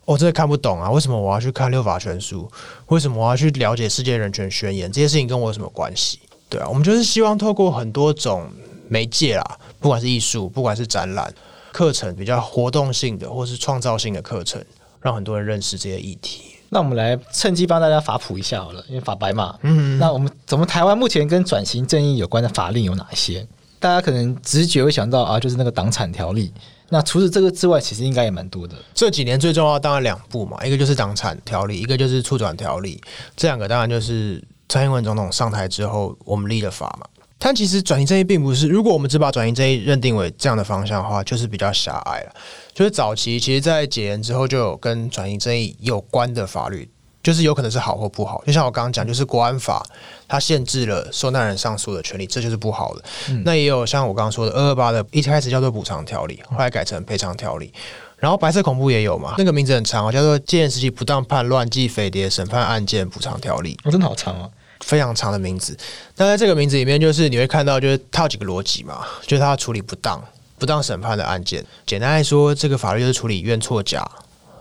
[0.06, 2.50] 我真的看不懂啊，为什么我要去看六法全书？
[2.88, 4.90] 为什么我要去了解世界人权宣言？
[4.90, 6.20] 这些事情跟我有什么关系？
[6.48, 8.50] 对啊，我们就是希望透过很多种
[8.88, 11.34] 媒介啦，不管是艺术，不管是展览、
[11.72, 14.64] 课程，比较活动性的或是创造性的课程，
[15.02, 16.56] 让很多人认识这些议题。
[16.70, 19.56] 那我们来趁机帮大家法普一下好了，因为法白嘛。
[19.62, 23.46] 嗯，那我们怎么台湾目前跟转型正义有关的法令有哪些？
[23.80, 26.52] 大家可能直觉会想到啊，就是那个党产条例。
[26.90, 28.76] 那除了这个之外，其实应该也蛮多的。
[28.94, 33.02] 这几年最重要当然两部嘛，一个就是党产条例，一个就是促转条例。
[33.36, 37.08] 这两个当然就是蔡英文总统上台之后我们立的法嘛。
[37.46, 42.34] 但其实转型正义并不是，如果我们只把转型正义认定为这样的方向的话，就是比较狭隘了。
[42.74, 46.90] 就是早期其实，在解严之后，就有跟转型正义有关的法律，
[47.22, 48.42] 就是有可能是好或不好。
[48.48, 49.86] 就像我刚刚讲，就是国安法，
[50.26, 53.04] 它限制了受难人上诉的权利，这就是不好的。
[53.28, 57.74] 嗯、那也有像我刚刚说的二二八的，一开始叫做补偿条例，后来改成赔偿条例。
[58.16, 63.78] 然后白色恐怖也有嘛，那个名字很长，叫做戒严时期不当叛乱暨匪谍审判案件补偿条例。
[63.84, 64.50] 我、哦、真的好长啊！
[64.84, 65.76] 非常长的名字，
[66.18, 70.22] 那在这个名字里面，就是你会看到，就是它有几个逻辑嘛，就是它处理不当、
[70.60, 71.66] 不当审判的案件。
[71.86, 74.08] 简单来说，这个法律就是处理冤错假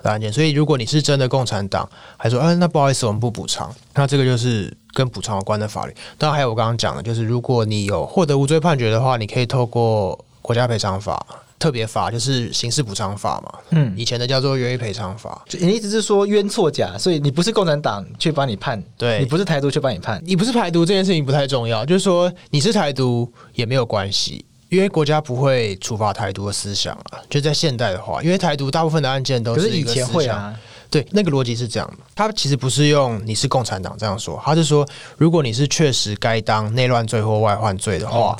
[0.02, 0.32] 的案件。
[0.32, 5.94] 所以，如果你是真的共产党，还说，嗯，那不好意思，我们不补偿，那这个就是跟补偿有关的法律。
[6.16, 11.26] 当然，还有我刚刚讲的，就是如果你有获得无罪判决的话，你可以透过国家赔偿法。
[11.62, 15.44] 特别法就是刑事补偿法嘛，嗯，以前的叫做冤狱赔偿法。
[15.60, 27.22] 你意思是说冤错假，所以你不是共产党去帮你判，对，你不是台独去帮你判，你不是台独这件事情不太重要，就是说你是台独也没有关系，因为国家不会处罚台独的思想啊。
[27.30, 30.52] 就在现代的话，因为台独大部分的案件都是以前会啊，
[30.90, 34.84] 对，那个逻辑是这样的，他其实不是用你是共产党这样说，他是说
[35.16, 38.36] 如果你是确实该当内乱罪或外患罪的话。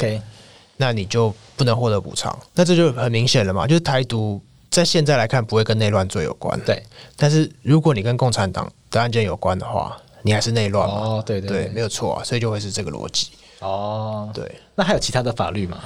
[0.83, 3.69] 那你就不能获得补偿，那这就很明显了嘛。
[3.69, 6.83] 就是台独在现在来看不会跟内乱罪有关，对。
[7.17, 10.95] 但是如果你跟共产党的案件有关的话，你还是内乱嘛。
[10.95, 13.29] 哦，对对没有错啊，所以就会是这个逻辑。
[13.61, 14.59] 哦，对。
[14.75, 15.79] 那还有其他的法律吗？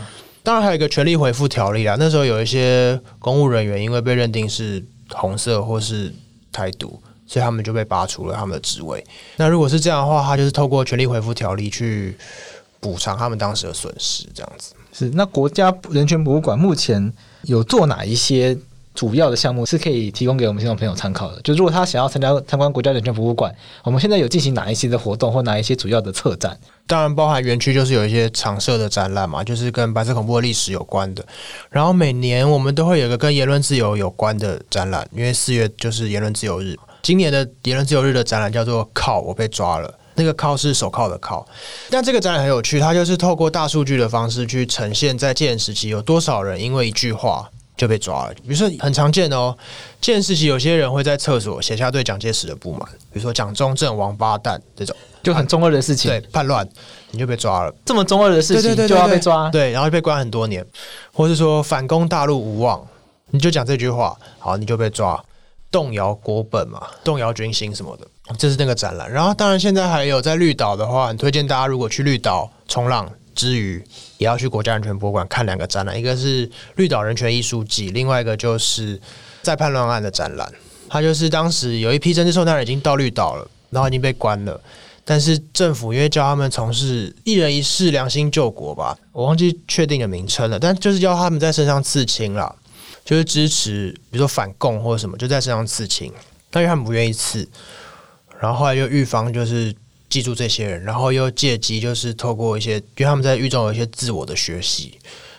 [0.43, 1.95] 当然还有一个权利回复条例啊。
[1.99, 6.15] 那时候有一些公务人员因为被认定是红色或是
[6.51, 9.05] 台独，所以他们就被拔除了他们的职位。
[9.37, 12.17] 那如果是这样的话，他就是透过权利回复条例去
[12.79, 14.73] 补偿他们当时的损失，这样子。
[14.97, 15.11] 是。
[15.11, 18.57] 那国家人权博物馆目前有做哪一些？
[18.97, 21.39] 主要的项目是可以提供给我们听众朋友参考的。
[21.43, 23.55] 就如果他想要参加参观国家人权博物馆，
[23.85, 26.59] 我们现在有进行哪一些的活动，或哪一些主要的策展？
[26.87, 31.23] 当然，包含园区就是有一些常设的展览嘛，就是跟白色恐怖的历史有关的。
[31.69, 36.75] 然后每年我们都会有一个跟言论自由有关的展览，因为四月就是言论自由日。
[37.03, 39.95] 今年的言论自由日的展览叫做“靠”，我被抓了。
[40.17, 41.47] 那个“铐”是手铐的“铐”。
[41.89, 47.49] 但这个展览很有趣，它就是透过大数据的方式去呈现，在戒严时期有多少人因为一句话。
[47.77, 48.33] 就被抓了。
[48.37, 49.55] 比如说很常见哦，
[50.01, 52.81] 这件事情有些人会在厕所写下对蒋介石的不满，
[53.13, 56.11] 比如说蒋中正王八蛋这种，就很中二的事情。
[56.11, 56.67] 对，叛乱
[57.11, 57.75] 你就被抓了。
[57.85, 60.65] 这么中二的事情就要被抓，对，然后就被关很多年。
[61.13, 62.83] 或是说反攻大陆无望，
[63.33, 65.23] 你就讲这句话，好，你就被抓。
[65.71, 68.07] 动摇国本嘛，动摇军心什么的，
[68.39, 69.11] 这是那个展览。
[69.11, 73.11] 然后当然现在还有在绿岛的话，很推荐大家如果去绿岛冲浪。
[73.35, 73.85] 之余，
[74.17, 78.99] 也要去国家人权博物馆看两个展览，一个是绿岛人权艺术季，另外一个就是
[79.43, 80.51] 在叛乱案的展览。
[80.89, 84.59] 他就是当时有一批政治受难人已经到绿岛了，然后已经被关了，
[85.05, 92.57] 但是政府因为叫他们从事一人一事良心救国吧，我忘记确定的名称了，但就是叫他们在身上刺青了，
[93.07, 96.13] 就是支持，比如说反共或者什么，就在身上刺青，
[96.51, 97.49] 但是他们不愿意刺，
[98.39, 99.75] 然后后来又预防就是。
[100.09, 104.97] 记住这些人，然后又借机就是透过一些，因为他们在狱中有一些自我的学习，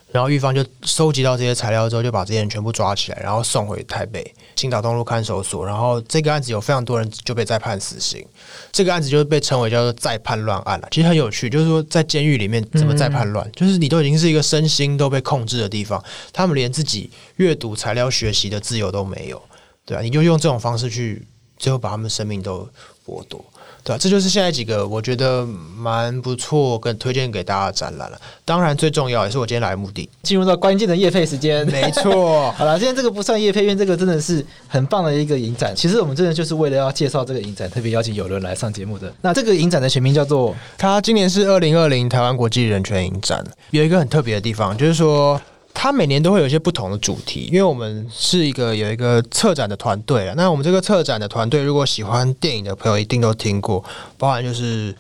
[0.10, 5.66] 然后狱方就收集到这些材料之后，就把这些人全部抓起来，然后送回台北青岛东路看守所。
[5.66, 8.26] 然后这个案子有非常多人就被再判死刑，
[8.72, 10.88] 这个案子就是被称为叫做再叛乱案了。
[10.92, 19.42] 其实很有趣，就是说在监狱里面怎么再叛乱，就是你都已经是一个身心都被控制的地方，他们连自己阅读材料学习的自由都没有，
[19.86, 22.68] 对啊，你就用这种方式去最后把他们生命都
[23.06, 23.44] 剥夺。
[23.88, 25.48] 对啊，这就是现在几个我觉得
[25.78, 28.20] 蛮不错，跟推荐给大家的展览了。
[28.44, 30.10] 当然，最重要也是我今天来的目的。
[30.24, 32.52] 进入到关键的夜配时间，没错。
[32.60, 35.74] 好了，今天这个不算夜配，因为这个真的是很棒的一个影展。
[35.74, 39.10] 其实我们真的就是为了要介绍这个影展，特别邀请有人来上节目的。
[39.22, 40.54] 那这个影展的全名叫做……
[40.78, 45.40] 它今年是二零二零台湾国际人权影展，有一个很特别的地方，就是说。
[45.80, 50.34] 它每年都会有一些不同的主题，因为我们是一个有一个策展的团队啊。
[50.36, 53.84] 那我们这个策展的团队，如果喜欢电影的朋友一定都听过，
[54.18, 54.94] 包含就是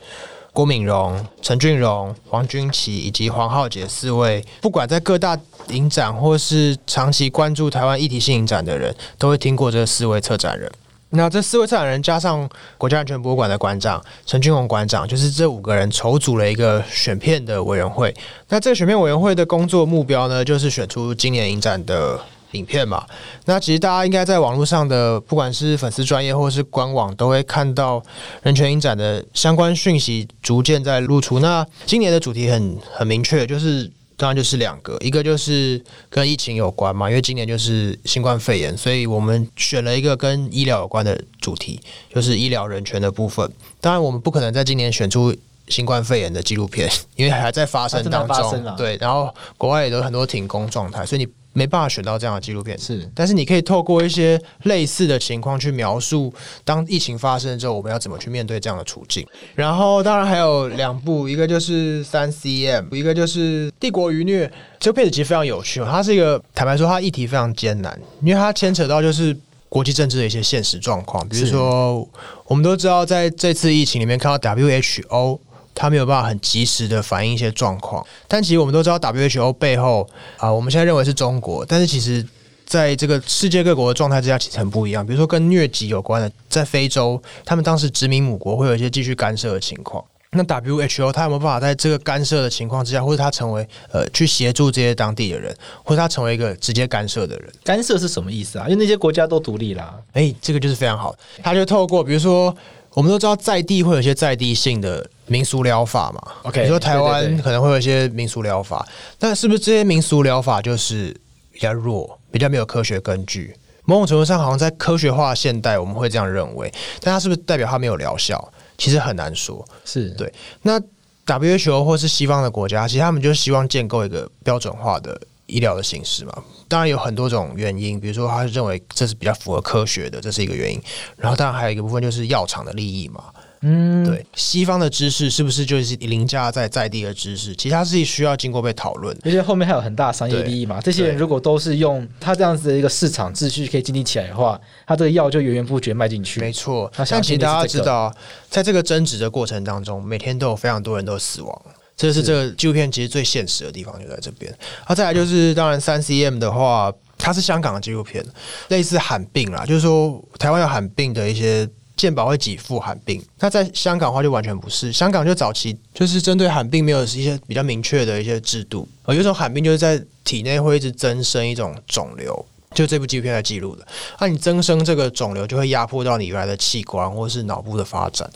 [0.53, 5.35] 郭敏荣、陈俊荣、黄君琪以及黄浩杰四位，不管在各大
[5.69, 10.71] 影展或是长期关注台湾议题性影展的人，都会听过这四位策展人。
[11.11, 18.13] 那这四位策展人加上国家安全博物馆的馆长陈俊宏馆长，就是这五个人筹组了一个选片的委员会。
[18.49, 22.19] 那这个选片委员会的工作目标呢，就是选出今年影展的
[22.51, 23.05] 影片嘛。
[23.45, 28.03] 那其实大家应该在网络上的，不管是粉丝专业或是官网，都会看到
[28.43, 31.39] 人权影展的相关讯息逐渐在露出。
[31.39, 33.89] 那今年的主题很很明确，就是。
[34.17, 41.79] 当然就是两个，一个就是跟疫情有关嘛，因为今年就是新冠肺炎，所以我们选了一个跟医疗有关的主题，
[42.13, 43.49] 就是医疗人权的部分。
[43.79, 45.33] 当然，我们不可能在今年选出
[45.69, 48.75] 新冠肺炎的纪录片，因为还在发生当中。
[48.75, 51.27] 对，然后国外也有很多停工状态，所以你。
[51.57, 56.31] 没办法选到这样的纪录片，是，但是你可以透过一些类似的情况去描述，
[56.63, 59.25] 当疫情发生之后，我们要怎么去面对这样的处境。
[59.55, 64.51] 然后，当然还有两部，一个就是三 CM，一个就是帝国余虐。
[64.79, 69.35] 这个片子其实非常有趣，它是一个坦白说，它议题非常艰难，因为它牵扯到就是
[69.67, 72.07] 国际政治的一些现实状况，比如说，
[72.45, 75.39] 我们都知道在这次疫情里面看到 WHO。
[75.79, 82.25] 他没有办法很及时的反映一些状况，但其实我们都知道 WHO 背后啊，我们现在认为是中国，但是其实
[82.65, 85.05] 在这个世界各国的状态之下，其实很不一样。
[85.05, 90.03] 比如说跟疟疾有关的，在非洲，他们当时殖民母国会有一些继续干涉的情况。
[90.31, 97.49] 那 WHO 他有没有办法在这个干涉的情况之下，或者他成为呃去协助这些当地的人，或者他成为一个直接干涉的人？
[97.63, 98.65] 干涉是什么意思啊？
[98.67, 99.95] 因为那些国家都独立啦。
[100.13, 102.55] 诶，这个就是非常好，他就透过比如说。
[102.93, 108.87] 我们都知道在地会有一些在地性的民俗疗法嘛，OK，你说台湾可能会有一些民俗疗法，
[109.19, 111.15] 但是不是这些民俗疗法就是
[111.51, 113.55] 比较弱，比较没有科学根据？
[113.85, 118.51] 某种程度上，好像在科学化现代我们会这样认为，但它是不是代表它没有疗效？
[118.77, 119.65] 其实很难说。
[119.85, 120.33] 是对。
[120.63, 120.77] 那
[121.25, 126.33] WHO 或是西方的国家，其实他们就希望建构一个标准化的医疗的形式嘛。
[126.67, 130.81] 当然有很多种原因，比如说他认为这是比较符合科学的，这是一个原因。
[131.15, 133.23] 然后当然还有一个部分就是药厂的利益嘛，
[133.69, 137.53] 嗯，对，西方的知识是不是就是凌驾在在地的知识？
[137.55, 140.79] 其实它是需要经过被讨论，而且后面还有很大商业利益嘛。
[140.79, 146.39] 这些人如果都是用他这样子的一个市场秩序可以建立起来的话，他这个药就源源不绝卖进去。
[146.39, 148.13] 没错，像其实大家知道，
[148.49, 151.61] 在这个争执的过程当中，每天都有非常多人都死亡。
[151.97, 154.55] 这是这个纪录片其实最现实的地方，就在这边。
[154.85, 158.23] 啊，再来就是，当然三 CM 的话，它是香港的纪录片，
[158.67, 161.67] 类似罕病啦，就是说台湾有罕病的一些
[161.97, 164.93] 健保会给付罕病，那在香港的话就完全不是。
[164.93, 172.45] 香港就早期就是针对罕病没有一些比较明确的一些制度，而有一种罕病就是在体内会一直增生一种肿瘤。
[172.75, 173.87] 就这部纪录片来记录的，
[174.19, 178.29] 那、你增生这个肿瘤就会压迫到你原来的器官或是脑部的发展。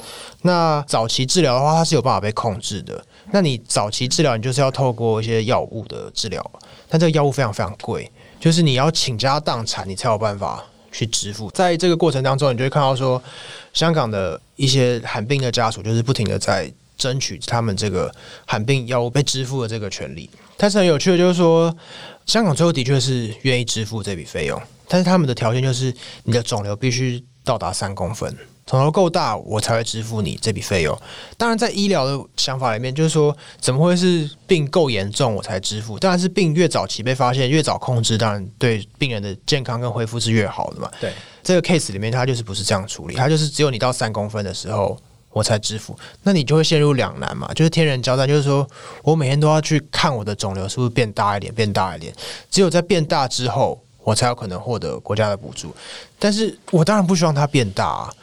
[0.43, 3.04] 那早期治疗的话，它是有办法被控制的。
[3.32, 6.43] 那你早期治疗，你就是要透过一些药物的治疗，
[6.88, 11.49] 但这个药物非常非常贵，就是你要倾家荡产，你才有办法去支付。
[11.51, 13.21] 在这个过程当中，你就会看到说，
[13.73, 18.13] 香港的一些罕病的家属就是不停的在争取他们这个
[18.45, 20.30] 罕病药物被支付的这个权利。
[20.58, 21.75] 但是很有趣的，就是说。
[22.27, 28.34] 香港最后的确是愿意支付这笔费用，但是他们的条件就是你的肿瘤必须到达三公分，
[28.71, 30.97] 肿瘤够大，我才会支付你这笔费用。
[31.38, 35.99] 当然，在医疗的想法里面，就是说怎么会是病够严重我才支付？
[35.99, 40.89] 当然是病越早期被发现，越早控制，当然对病人的健康跟恢复是越好的嘛。
[41.01, 41.12] 对，
[41.43, 44.97] 这个 case 里面，它就是不是这样处理，它就是只有你到三公分的时候。
[45.34, 48.67] 我才支付，那你就会陷入两难嘛，就是天人交战，就是说
[49.01, 52.13] 我每天都要去看我的肿瘤是不是变大一点，变大一点，
[52.49, 55.73] 只有在变大之后，我才有可能获得国家的补助。
[56.19, 58.13] 但是我当然不希望它变大啊，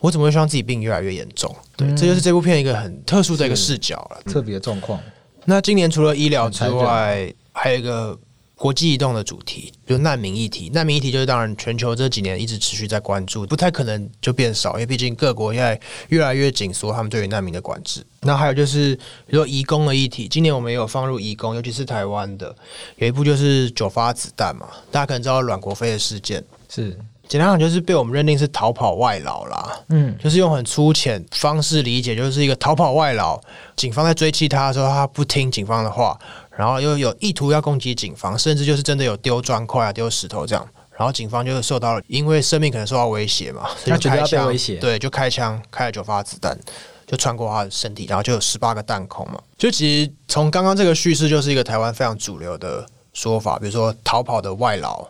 [0.00, 1.54] 我怎么会希望自己病越来越严重？
[1.76, 5.00] 对，这就是这部片一个很特殊的一个视角了，特别状况。
[5.44, 8.18] 那今年除了医疗之外，还有一个。
[8.60, 18.04] 国际移动的主题，比如难民议题，难民议题就是当然全球这几年一直持续在关注，不太可能就变少，因为毕竟各国现在越来越紧缩他们对于难民的管制。
[18.22, 18.96] 那还有就是，
[19.28, 22.52] 比如说移工的议题，今年我们也有放入移工，尤其是台湾的
[22.96, 33.40] 有一部就是《九发子弹》嘛，大家可能知道阮国飞的事件，是简单讲就是被我们认定是逃跑外劳啦，嗯，就是用很粗浅方式理解，就是一个逃跑外劳，
[33.76, 36.18] 警方在追击他的时候，他不听警方的话。
[36.56, 40.68] 然后又有意图要攻击警方，甚至就是真的有丢砖块啊、丢石头这样。
[40.90, 46.58] 然后警方就是受到了，因为生命可能受到威胁嘛，就开枪，对，就开枪，开了九发子弹，
[47.06, 49.40] 就穿过他的身体，然后就有十八个弹孔嘛。
[49.56, 55.06] 就其实从刚刚这个叙事，就是一个台湾非常主流的说法，比如说逃跑的外劳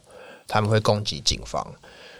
[0.47, 1.67] 他们会攻击警方，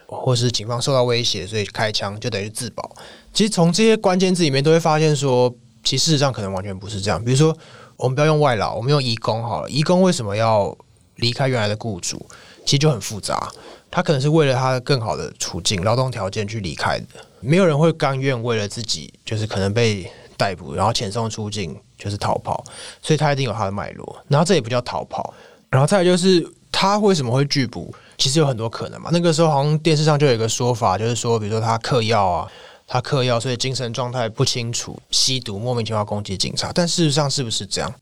[0.09, 2.91] 或是警方受到威胁，所以开枪就等于自保。
[3.33, 7.25] 其实从这些关键字里面都会发现说，其实事实上可能完全不是这样。
[7.25, 7.57] 比如说。
[7.99, 9.69] 我们不要用外劳，我们用移工好了。
[9.69, 10.73] 移工为什么要
[11.17, 12.25] 离开原来的雇主？
[12.65, 13.51] 其实就很复杂。
[13.91, 17.07] 他可能是为了他更好的处境、劳动条件去离开的。
[17.41, 22.63] 没有人会甘愿为了自己，就是可能被逮捕，然后遣送出境，就是逃跑。
[23.03, 24.25] 所以他一定有他的脉络。
[24.29, 25.35] 然后这也不叫逃跑。
[25.69, 27.95] 然后再就是他为什么会拒捕？
[28.17, 29.11] 其实有很多可能嘛。
[29.13, 32.51] 那个时候好像电视上就有一个说法，就是说，比如说他嗑药啊。
[32.91, 36.73] 他嗑药，所以精神状态不清楚，吸毒，莫名其妙攻击警察。
[36.73, 37.95] 但事实上是不是这样？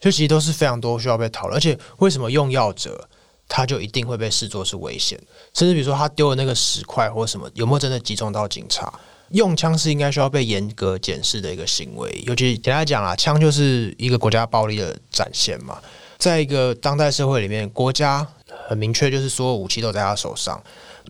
[0.00, 1.56] 就其实都是非常多需要被讨论。
[1.56, 3.08] 而且为什么用药者
[3.46, 5.16] 他就一定会被视作是危险？
[5.54, 8.92] 甚至比如说他丢的那个石块或什么，有没有真的击中到警察？
[9.30, 12.24] 用枪是应该需要被严格检视的一个行为。
[12.26, 15.78] 尤其简单讲啊，枪就是一个国家暴力的展现嘛。
[16.18, 18.26] 在一个当代社会里面，国家
[18.68, 20.62] 很明确就是所有武器都在他手上。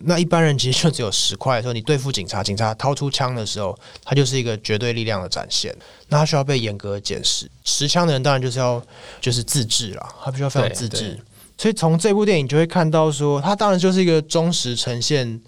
[0.03, 5.75] 那一般人其实就只有十块的时候，你对付警察，警察掏出枪的时候，他就是一个绝对力量的展现。
[6.09, 7.49] 那他需要被严格检视。
[7.63, 8.79] 持枪的人当然就是要
[9.19, 11.19] 就是自制了，他必须要非常自制。
[11.57, 15.41] 所以从这部电影就会看到说，他当然就是一个忠实呈现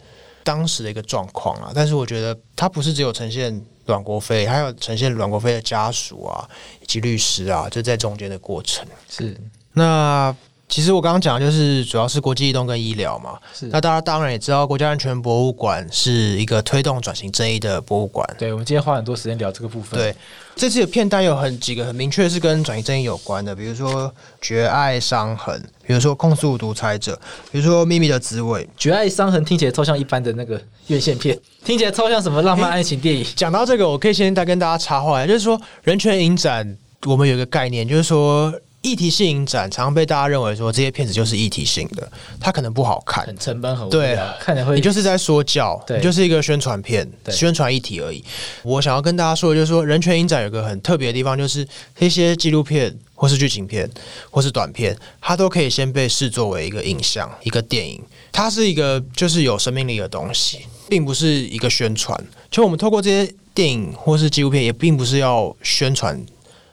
[0.43, 1.71] 当时的一个状况啊。
[1.75, 6.47] 但是我觉得他不是只有呈现阮国飞，还有呈现阮国飞的家属啊，
[6.79, 8.85] 以及律师啊，就在中间的过程。
[9.09, 9.35] 是
[9.73, 10.35] 那。
[10.69, 13.37] 其实我刚刚讲的就是主要是国际移动跟医疗嘛。
[13.53, 13.65] 是。
[13.67, 18.27] 那大家当然也知道，国家安全博物馆是一个推动转型正义的博物馆。
[18.37, 19.99] 对，我们今天花很多时间聊这个部分。
[19.99, 20.15] 对，
[20.55, 24.07] 这次的片单有很几个很明确是跟转型正义有关的，比如说
[24.39, 27.13] 《绝爱伤痕》，比如说《控诉独裁者》，
[27.51, 28.61] 比如说《秘密的滋味》。
[28.77, 33.25] 《绝爱伤痕》听起来超像一般的那个院线片，听起来超像什么浪漫爱情电影。
[33.35, 38.53] 讲到这个，我可以先再跟大家插话，就是说人权影展，我们有一个概念，就是说。
[38.81, 42.09] 议题性影展常常被大家认为说，这些片子就是议题性的，
[42.39, 48.23] 它可能不好看，很成本很对，看着会你就是在说教，对，你就是一个宣传片，宣传议题而已。
[48.63, 53.89] 我想要跟大家说的就是说，人权影展有个很特别的地方，就是这些纪录片或是剧情片
[54.31, 58.01] 或是短片，它都可以先被视作为一个影像、一个电影，
[58.31, 62.17] 它是一个就是有生命力的东西，并不是一个宣传。
[62.49, 66.17] 其实我们透过这些电影或是纪录片，也并不是要宣传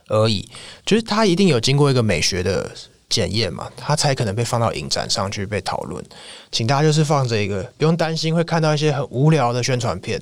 [0.09, 0.49] 而已，
[0.85, 2.71] 就是它一定有经过一个美学的
[3.09, 6.05] 检验嘛，它才可能被放到影展上去被讨论。
[6.53, 10.21] 请大家就是放着一个，不用担心会看到一些很无聊的宣传片。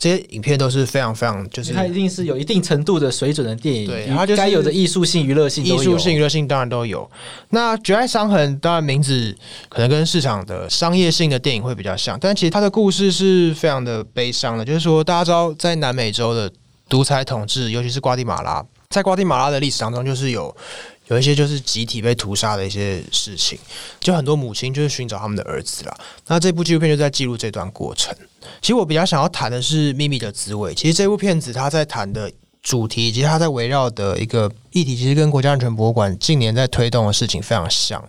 [0.00, 7.10] 这些影片都是非常非常，就是它一定是有一定程度的水准的电影，对，它就是该有的艺术性、娱乐性、艺术性、娱乐性当然都有。
[7.50, 9.36] 那《绝爱伤痕》当然名字
[9.68, 14.64] 可能跟市场的商业性的电影会比较像，但其实它的故事是非常的悲伤的。
[14.64, 16.48] 就是说，大家知道，在南美洲的
[16.88, 20.54] 独裁统治，尤其是瓜地马拉，在瓜地马拉的历史当中，就是有。
[21.08, 23.58] 有一些就是集体被屠杀的一些事情，
[23.98, 25.98] 就很多母亲就是寻找他们的儿子啦。
[26.26, 28.14] 那这部纪录片就在记录这段过程。
[28.60, 30.72] 其实我比较想要谈的是《秘密的滋味》。
[30.74, 32.30] 其实这部片子它在谈的
[32.62, 38.06] 主题以及它在围绕的一个议题，其实跟国家安全博物馆近年在推动的事情非常像。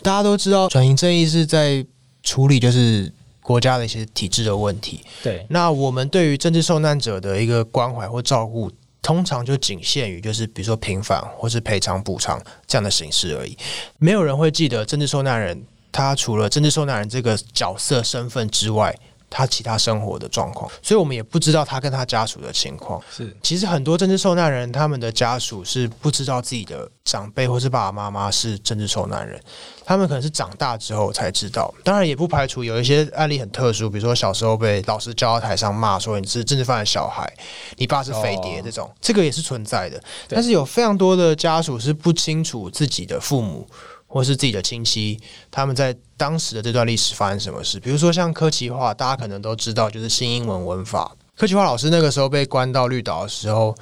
[0.00, 1.84] 大家都知道，转型正义是在
[2.22, 3.12] 处理就是
[3.42, 5.00] 国家的一些体制的问题。
[5.24, 8.70] 对，那我们对于政治受难者的一个关怀或照顾。
[9.06, 13.56] 通常就仅限于就是比如说平反或是赔偿补偿这样的形式而已，
[13.98, 18.92] 没有人会记得政治受难人他除了政治受难人这个角色身份之外，
[19.28, 23.02] 他其他生活的状况，所以我们也不知道他跟他家属的情况。
[23.10, 29.40] 是，其实很多政治受难人他们的家属是不知道自己的长辈或是爸爸妈妈是政治受难人。
[29.84, 37.32] 他们可能是长大之后才知道，当然也不排除有一些案例很特殊，比如说小时候被老师叫到台上骂说你是政治犯的小孩，
[37.76, 40.02] 你爸是飞碟这种，哦、这个也是存在的。
[40.28, 43.68] 但是有非常多的家属是不清楚自己的父母
[44.08, 45.20] 或是自己的亲戚
[45.50, 47.78] 他们在当时的这段历史发生什么事。
[47.80, 51.14] 比如说像柯其华，大家可能都知道，就是新英文文法。
[51.36, 53.74] 柯其华老师那个时候被关到绿岛的时候，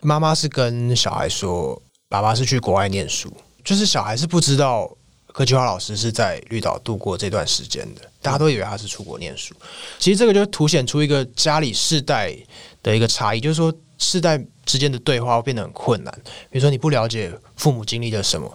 [0.00, 3.32] 妈妈是跟小孩说，爸爸是去国外念书，
[3.64, 4.90] 就是小孩是不知道。
[5.32, 9.54] 柯其华老师是在绿岛度过这段时间的，大家都以为他是出国念书。
[9.98, 12.34] 其实这个就凸显出一个家里世代
[12.82, 16.22] 的一个差异，就是说世代之间的对话会变得很困难。
[16.50, 18.50] 比如说你不了解父母经历了什么，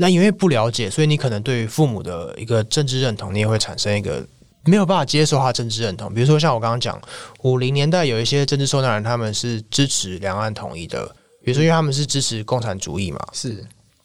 [0.00, 4.26] 那因为不了解，所以你可能对于父母的一个政治认同，你也会产生一个
[4.64, 6.12] 没有办法接受他政治认同。
[6.14, 6.98] 比如说像我刚刚讲，
[7.42, 11.04] 五零年代有一些政治受难人，他们是支持两岸统一的，
[11.44, 13.62] 比如说因为他们是支持共产主义嘛，是。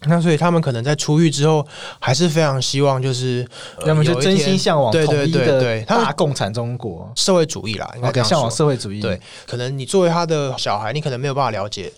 [0.08, 1.66] 那所以他们可能在出狱之后，
[2.00, 3.48] 还是非常希望，就是
[3.80, 9.02] 他们就真心向往统一的大共产中国社会主义啦，应该这样说，向往社会主义。
[9.02, 11.92] 对，可能你作为他的小孩，你可能没有办法了解，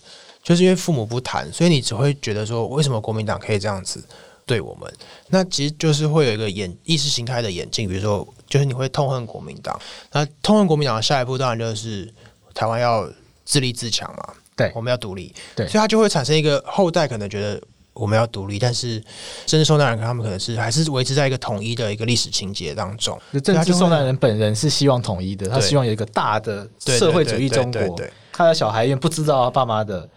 [0.48, 4.02] 就是因为父母不谈，所以你只会觉得说，为什么国民党可以这样子
[4.46, 4.90] 对我们？
[5.28, 9.78] 那其实就是会有一个演意识形态的演进，比如说，就是你会痛恨国民党。
[10.12, 12.10] 那痛恨国民党的下一步，当然就是
[12.54, 13.06] 台湾要
[13.44, 14.32] 自立自强嘛。
[14.56, 15.34] 对，我们要独立。
[15.54, 17.60] 对，所以他就会产生一个后代可能觉得。
[17.94, 19.02] 我们要独立，但是
[19.44, 23.20] 政治受难人他们可能是还是维持在一个统一的一个历史情节当中。
[23.42, 28.00] 政治受难人本人是希望统一的，他希望有一个大的社会主义中国。
[28.32, 30.08] 他的小孩因为不知道他爸妈的，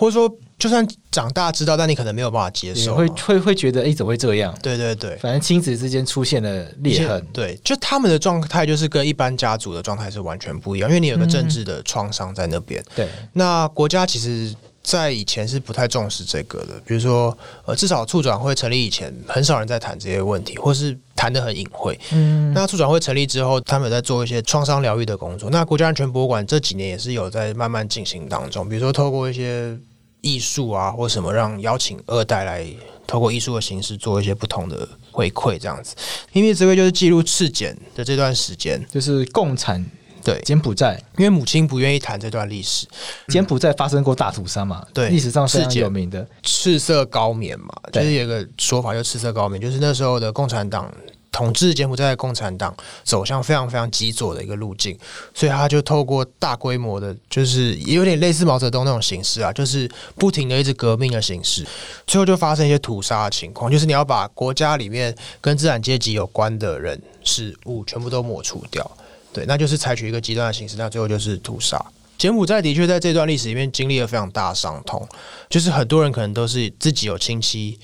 [0.00, 4.56] 或者说就算长大知道，但你可能没有办法接受，会会会觉得哎，怎么会这样？
[4.62, 7.22] 对对对，反正亲子之间出现了裂痕。
[7.34, 12.82] 对，就他们的状态就是跟一般家族的状态是完全不一样，因为你有个政治的创伤在那边。
[12.96, 14.54] 对，那国家其实。
[14.82, 17.36] 在以前是不太重视这个的，比如说，
[17.66, 22.00] 呃，至少促转会成立以前，很少人在谈这些问题，或是谈的很隐晦。
[22.12, 25.50] 嗯，那促转会成立之后，他们有在做一些创伤疗愈的工作。
[25.50, 29.78] 那国家安全博物馆这几年也是有在慢慢进行当中，比如说透过一些
[30.20, 32.66] 艺术啊，或什么，让邀请二代来
[33.06, 35.94] 透过艺术的形式做一些不同的回馈，这样子。
[36.32, 39.84] 因为这位就是记录赤柬的这段时间，就是共产。
[40.22, 42.86] 对，柬埔寨，因为母亲不愿意谈这段历史。
[43.28, 44.84] 柬埔寨发生过大屠杀嘛？
[44.92, 50.92] 对，历史上是有名的赤色高棉嘛，就是有个说法，就赤色高棉，就是那时候的共产党
[51.40, 54.94] 统治柬埔寨共产党走向非常非常极左的一个路径，
[55.32, 61.66] 所以他就透过大规模的，就是也有点类似毛泽东那种形式啊，就是不停的一直革命的形式，
[62.06, 68.90] 最后就发生一些屠杀的情况，就是你要把国家里面跟资产阶级有关的人事物全部都抹除掉。
[69.32, 71.82] 对，那就是采取一个极端的形式，那最后就是屠杀。
[72.18, 75.08] 柬埔寨的确在这段历史里面经历了非常大的伤痛，
[75.48, 77.80] 就是很多人可能都是自己有亲戚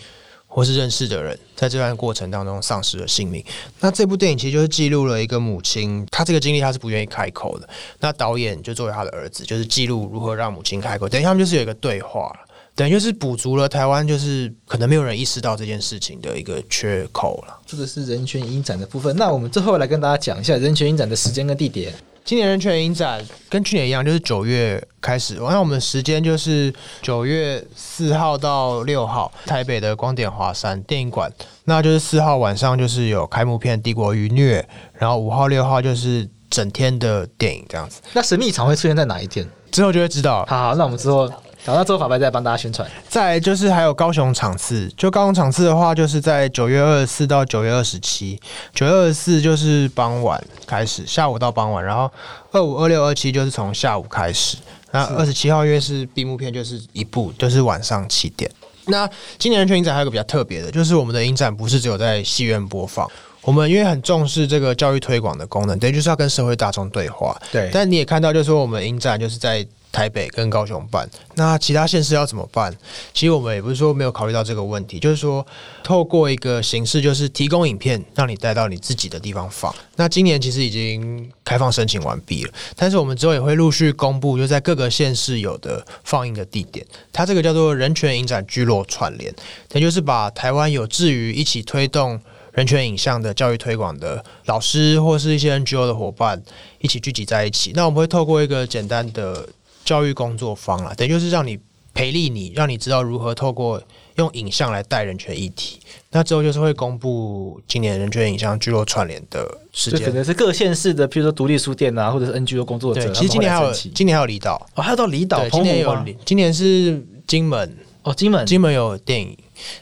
[0.56, 3.44] 或是认识的人，在这段过程当中丧失了性命。
[3.78, 7.68] 那这部电影其实就是记录了一个母亲，她这个经历她是不愿意开口的。
[8.00, 11.06] 那导演就作为他的儿子，就是记录如何让母亲开口。
[11.06, 12.34] 等于他们就是有一个对话。
[12.74, 17.58] 等于就是补足了台湾就是可能没有人意识到这件事情的一个缺口了。
[17.66, 19.14] 这个是人权影展的部分。
[19.14, 21.92] 那我们最后来跟大家讲一下人权影展的时间跟地点。
[22.26, 25.36] 今年人权影展跟去年一样，就是九月开始。
[25.36, 31.32] 那我们时间就是九月四号到六号，台北的光点华山电影馆。
[31.66, 34.60] 那就是四号晚上就是有开幕片《帝国余虐》，
[34.94, 38.00] 然后五号六号就是整天的电影这样子。
[38.12, 39.48] 那神秘场会出现在哪一天？
[39.70, 40.44] 之后就会知道。
[40.48, 41.32] 好，好，那我们之后。
[41.66, 42.88] 然后之后法白再帮大家宣传。
[43.08, 48.40] 再就是还有高雄场次，就高雄场次的话，就是在九月二十四到九月二十七。
[48.72, 52.10] 九月二十四就是傍晚开始，下午到傍晚，然后
[52.52, 54.56] 二五、二六、二七就是从下午开始。
[54.92, 58.50] 那二十七号因为是闭幕片，就是一部，就是晚上七点。
[58.86, 63.10] 那今年的全影展还有个比较特别的，就是我们的影展不是只有在戏院播放，
[63.42, 67.36] 我们因为很重视这个教育推广的功能，等于就是要跟社会大众对话。
[67.50, 67.68] 对。
[67.72, 69.66] 但你也看到，就是说我们影展就是在。
[69.96, 72.70] 台北跟高雄办，那其他县市要怎么办？
[73.14, 75.44] 其实我们也不是说没有考虑到这个问题，就是说
[75.82, 79.74] 透过一个形式，就是提供影片，让你带到你自己的地方放。
[79.96, 86.84] 那今年其实已经开放申请完毕了，但是我们之后也会陆续公布，就在各个县市有的放映的地点。
[87.10, 89.34] 它这个叫做人权影展聚落串联，
[89.72, 92.20] 也就是把台湾有志于一起推动
[92.52, 96.42] 人权影像的教育推广的老师或是一些 NGO 的伙伴
[96.80, 97.72] 一起聚集在一起。
[97.74, 99.48] 那我们会透过一个简单的。
[99.86, 101.58] 教育工作坊啊，等于就是让你
[101.94, 103.82] 培力你，让你知道如何透过
[104.16, 105.78] 用影像来带人权议题。
[106.10, 113.02] 那之后就是会公布今年人权影像聚落串联的时间，可能是各县市的，譬如说独立书店啊，或者是 NGO 工作者。
[113.02, 119.36] 对，其实今年还有，今年还有离岛哦，还有到离岛，今年有，今年是金门哦，金门，金门有电影。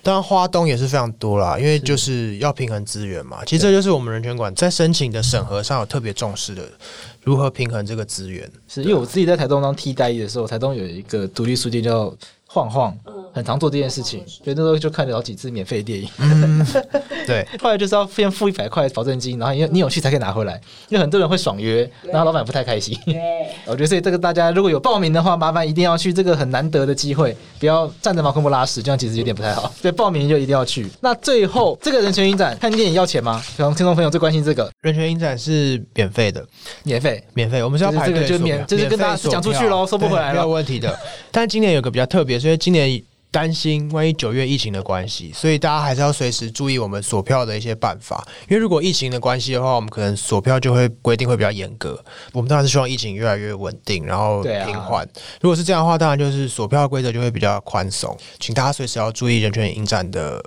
[0.05, 3.45] 当然，花东也是非常多啦，因为就是要平衡资源嘛。
[3.45, 6.63] 其实这就是我们人权馆在申请的审核上有特别重视的。
[7.25, 8.49] 如何平衡这个资源？
[8.69, 12.15] 是因为我自己在台东当替代役的时候，台东有一个独立书店叫
[12.47, 12.97] 晃晃，
[13.35, 16.09] 很常做这件事情，所以那时候就看了好几次免费电影。
[16.19, 16.65] 嗯、
[17.27, 20.55] 对，后来就是要先付一百块保证金，然后因为你有去才可以拿回来，
[20.89, 22.97] 因为很多人会爽约，然后老板不太开心。
[23.67, 29.63] 我觉得所以这个大家如果有报名的话，麻烦一定要去，这个很难得的机会，不要站着茅坑不拉屎，这样其实有点不太好。
[29.83, 30.87] 所以，报名就一定要去。
[31.01, 33.43] 那最后这个人权影展看电影要钱吗？
[33.57, 34.71] 可能听众朋友最关心这个。
[34.83, 36.47] 人权影展是免费的，
[36.85, 37.65] 免费，免费。
[37.65, 40.97] 我们是要排队，就免，就是跟大家讲出去喽，收不回来了，没有问题的。
[41.33, 43.03] 但今年有个比较特别，所以今年。
[43.35, 48.25] 担心万一九月疫情的关系，所以大家还是要随时注意我们锁票的一些办法。
[48.49, 51.99] 因为如果疫情的关系的话，我们可能锁票就会规定会比较严格。
[52.33, 55.05] 我们当然是希望疫情越来越稳定，然后平缓。
[55.05, 55.09] 啊、
[55.41, 58.17] 如果是这样的话，当然就是锁票规则就会比较宽松。
[58.39, 60.41] 请大家随时要注意人权影战的。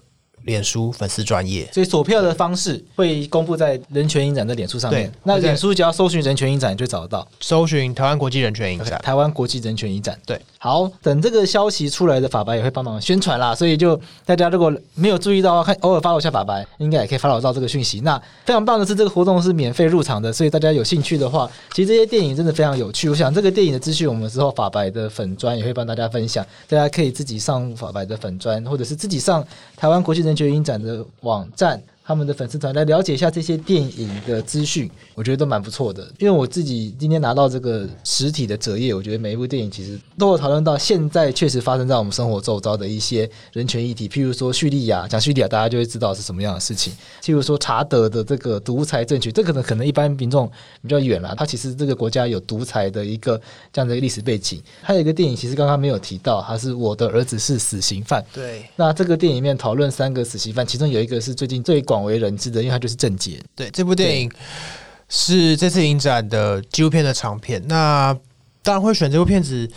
[0.47, 5.11] 脸书粉丝专业，所以锁票的方式会公布在人权影展的脸书上面。
[5.23, 7.27] 那脸书只要搜寻人权影展，就找得到。
[7.41, 10.17] 搜寻台湾国际人权影展，台湾国际人权影展。
[10.25, 13.53] 对，好，等这个消息出来的法白也会帮忙宣传啦。
[13.53, 17.99] 所以就大家如果没有注意到，看偶尔 follow 一下法白，应该也可以 follow 到这个讯息。
[17.99, 23.09] 那非常棒的是，这个活动是免费入场的，所以大家有兴趣的话，其实这些电影真的非常有趣。
[23.09, 29.45] 我想这个电影的资讯，我们之后法白的粉砖也会帮大家分享，大家可以自己上法白的粉砖，或者是自己上
[29.75, 31.05] 台湾国际人权影展的。
[31.21, 31.81] 网站。
[32.07, 36.09] 他们的粉丝团来了解一下这些电影的资讯，我觉得都蛮不错的。
[36.19, 44.07] 因为我自己今天拿到这个实体的折页，我觉得每一部电影其实都有讨论到现在确实发生在我们生活周遭的一些人权议题。
[44.07, 46.93] 譬如说叙利亚，讲叙利亚大家就会知道是什么样的事情。
[47.21, 50.49] 譬如说查德的这个独裁政权，这可能可能一般民众
[50.81, 51.35] 比较远了。
[51.37, 53.37] 他其实这个国家有独裁的一个
[53.73, 54.63] 这样的历史背景。
[54.81, 58.23] 还有一个电影，其实刚刚没有提到，他是我的儿子是死刑犯。
[58.33, 61.96] 对，那这个电影里面讨论三个死刑犯，其中有一个是最近最广。
[61.97, 63.41] 广为人知的，因为它就是正解。
[63.55, 64.31] 对，这部电影
[65.09, 67.59] 是这次影展的纪录片的长片。
[67.67, 68.15] 那
[68.61, 69.67] 当然会选这部片子，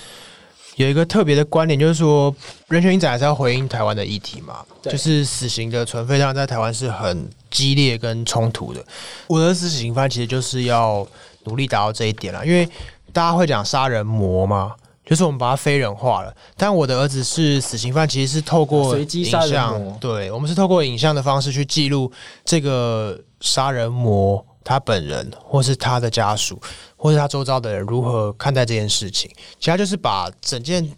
[0.76, 2.34] 有一个特别的观点，就是说
[2.68, 4.64] 人权影展还是要回应台湾的议题嘛。
[4.82, 8.84] 就是死刑的存废，当然在台湾是很激烈跟冲突的。
[9.26, 11.06] 我的死刑犯其实就是要
[11.44, 12.68] 努力达到这一点了，因为
[13.12, 14.74] 大家会讲杀人魔嘛。
[15.10, 22.12] 就是我们把它非人化了，但我的儿子是死刑犯，其实是透过影像，对，我们是透过影像的方式去记录
[22.44, 26.60] 这个杀人魔他本人，或是他的家属，
[26.96, 29.28] 或是他周遭的人如何看待这件事情。
[29.58, 30.88] 其他就是把整件。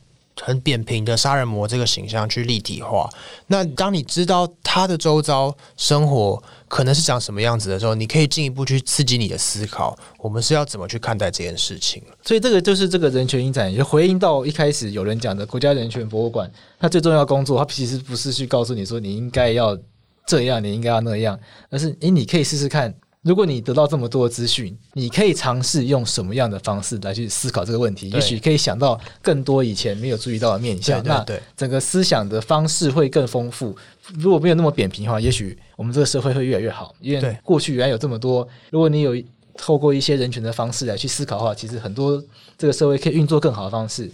[0.41, 3.09] 很扁平的杀人魔这个形象去立体化。
[3.47, 9.97] 那当你知道他的周遭生活可能是长什么样子的时候，你可以进一步去刺激你的思考。
[10.19, 12.03] 我们是要怎么去看待这件事情？
[12.23, 19.77] 所以这个就是这个人权影展，也回应到一开始有人讲的国家人权博物馆，它最重要工作，它其实不是去告诉你说你应该要
[20.27, 22.95] 这样，你应该要那样，而是诶，你可以试试看。
[23.23, 28.11] 如果你得到这么多资讯，你可以尝试用什么样的方式来去思考这个问题？
[28.11, 31.01] 也许可以想到更多以前没有注意到的面向。
[31.05, 31.25] 那
[31.57, 33.77] 整个思想的方式会更丰富。
[34.15, 36.93] 如果没有那么扁平的话，也许我们这个社会会越来越好。
[37.01, 39.15] 因为过去原来有这么多，如果你有
[39.57, 42.21] 透过一些人权的方式来去思考的话，其实很多
[42.59, 44.11] 这个社会可以运作更好的方式。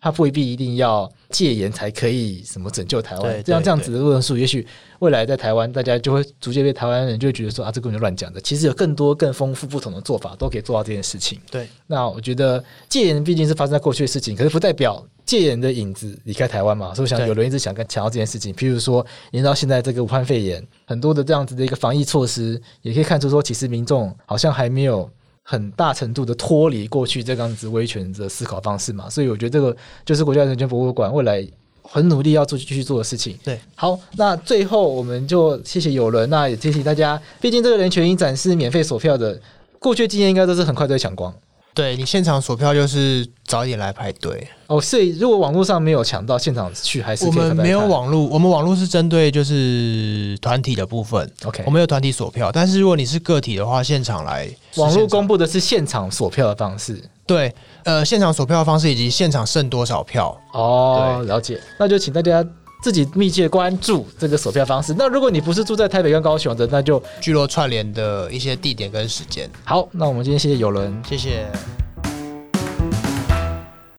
[0.00, 3.42] 他未必一定要戒严才可以什么拯救台湾。
[3.44, 4.66] 这样这样子的论述，也许
[5.00, 8.40] 未来在台湾，大家就会逐渐被台湾人就会觉得说啊，这个人乱讲的。
[8.40, 11.40] 其实有更多更丰富不同的做法，都可以做到这件事情。
[11.50, 16.94] 对，那我觉得戒严毕竟是发生在过去的事情，可是不代表戒严的影子离开台湾嘛。
[16.94, 25.10] 所以我想有人一直想跟强调这件事情，譬如说，延到现在这个武汉肺炎，很多的这样子的一个防疫措施，也可以看出说，其实民众好像还没有。
[25.50, 29.74] 很大程度的脱离过去这样子威权的思考方式嘛，所以我觉得这个
[30.04, 31.42] 就是国家人权博物馆未来
[31.80, 33.34] 很努力要做继续做的事情。
[33.42, 37.18] 对，好，那最后我们就谢谢友伦，那也谢谢大家。
[37.40, 39.40] 毕竟这个人权影展是免费索票的，
[39.78, 41.34] 过去经验应该都是很快都会抢光。
[41.74, 51.30] 对，你现场锁票就是早一点来排队哦，所以如果网络上没有抢到，现场去还是可以我们没有网络，我们网络是针对就是团体的部分。
[51.44, 57.00] OK，我们有团体锁票，但是如果你是个体的话，现场来网络公布的是现场锁票的方式。
[57.24, 57.54] 对，
[57.84, 60.36] 呃，现场锁票的方式以及现场剩多少票。
[60.52, 62.44] 哦，了解，那就请大家。
[62.80, 64.94] 自己密切关注这个售票方式。
[64.96, 69.50] 那如果你不是住在台北跟高雄的，那就聚落串联的一些地点跟时间。
[69.64, 71.50] 好，那我们今天谢谢友伦，谢谢。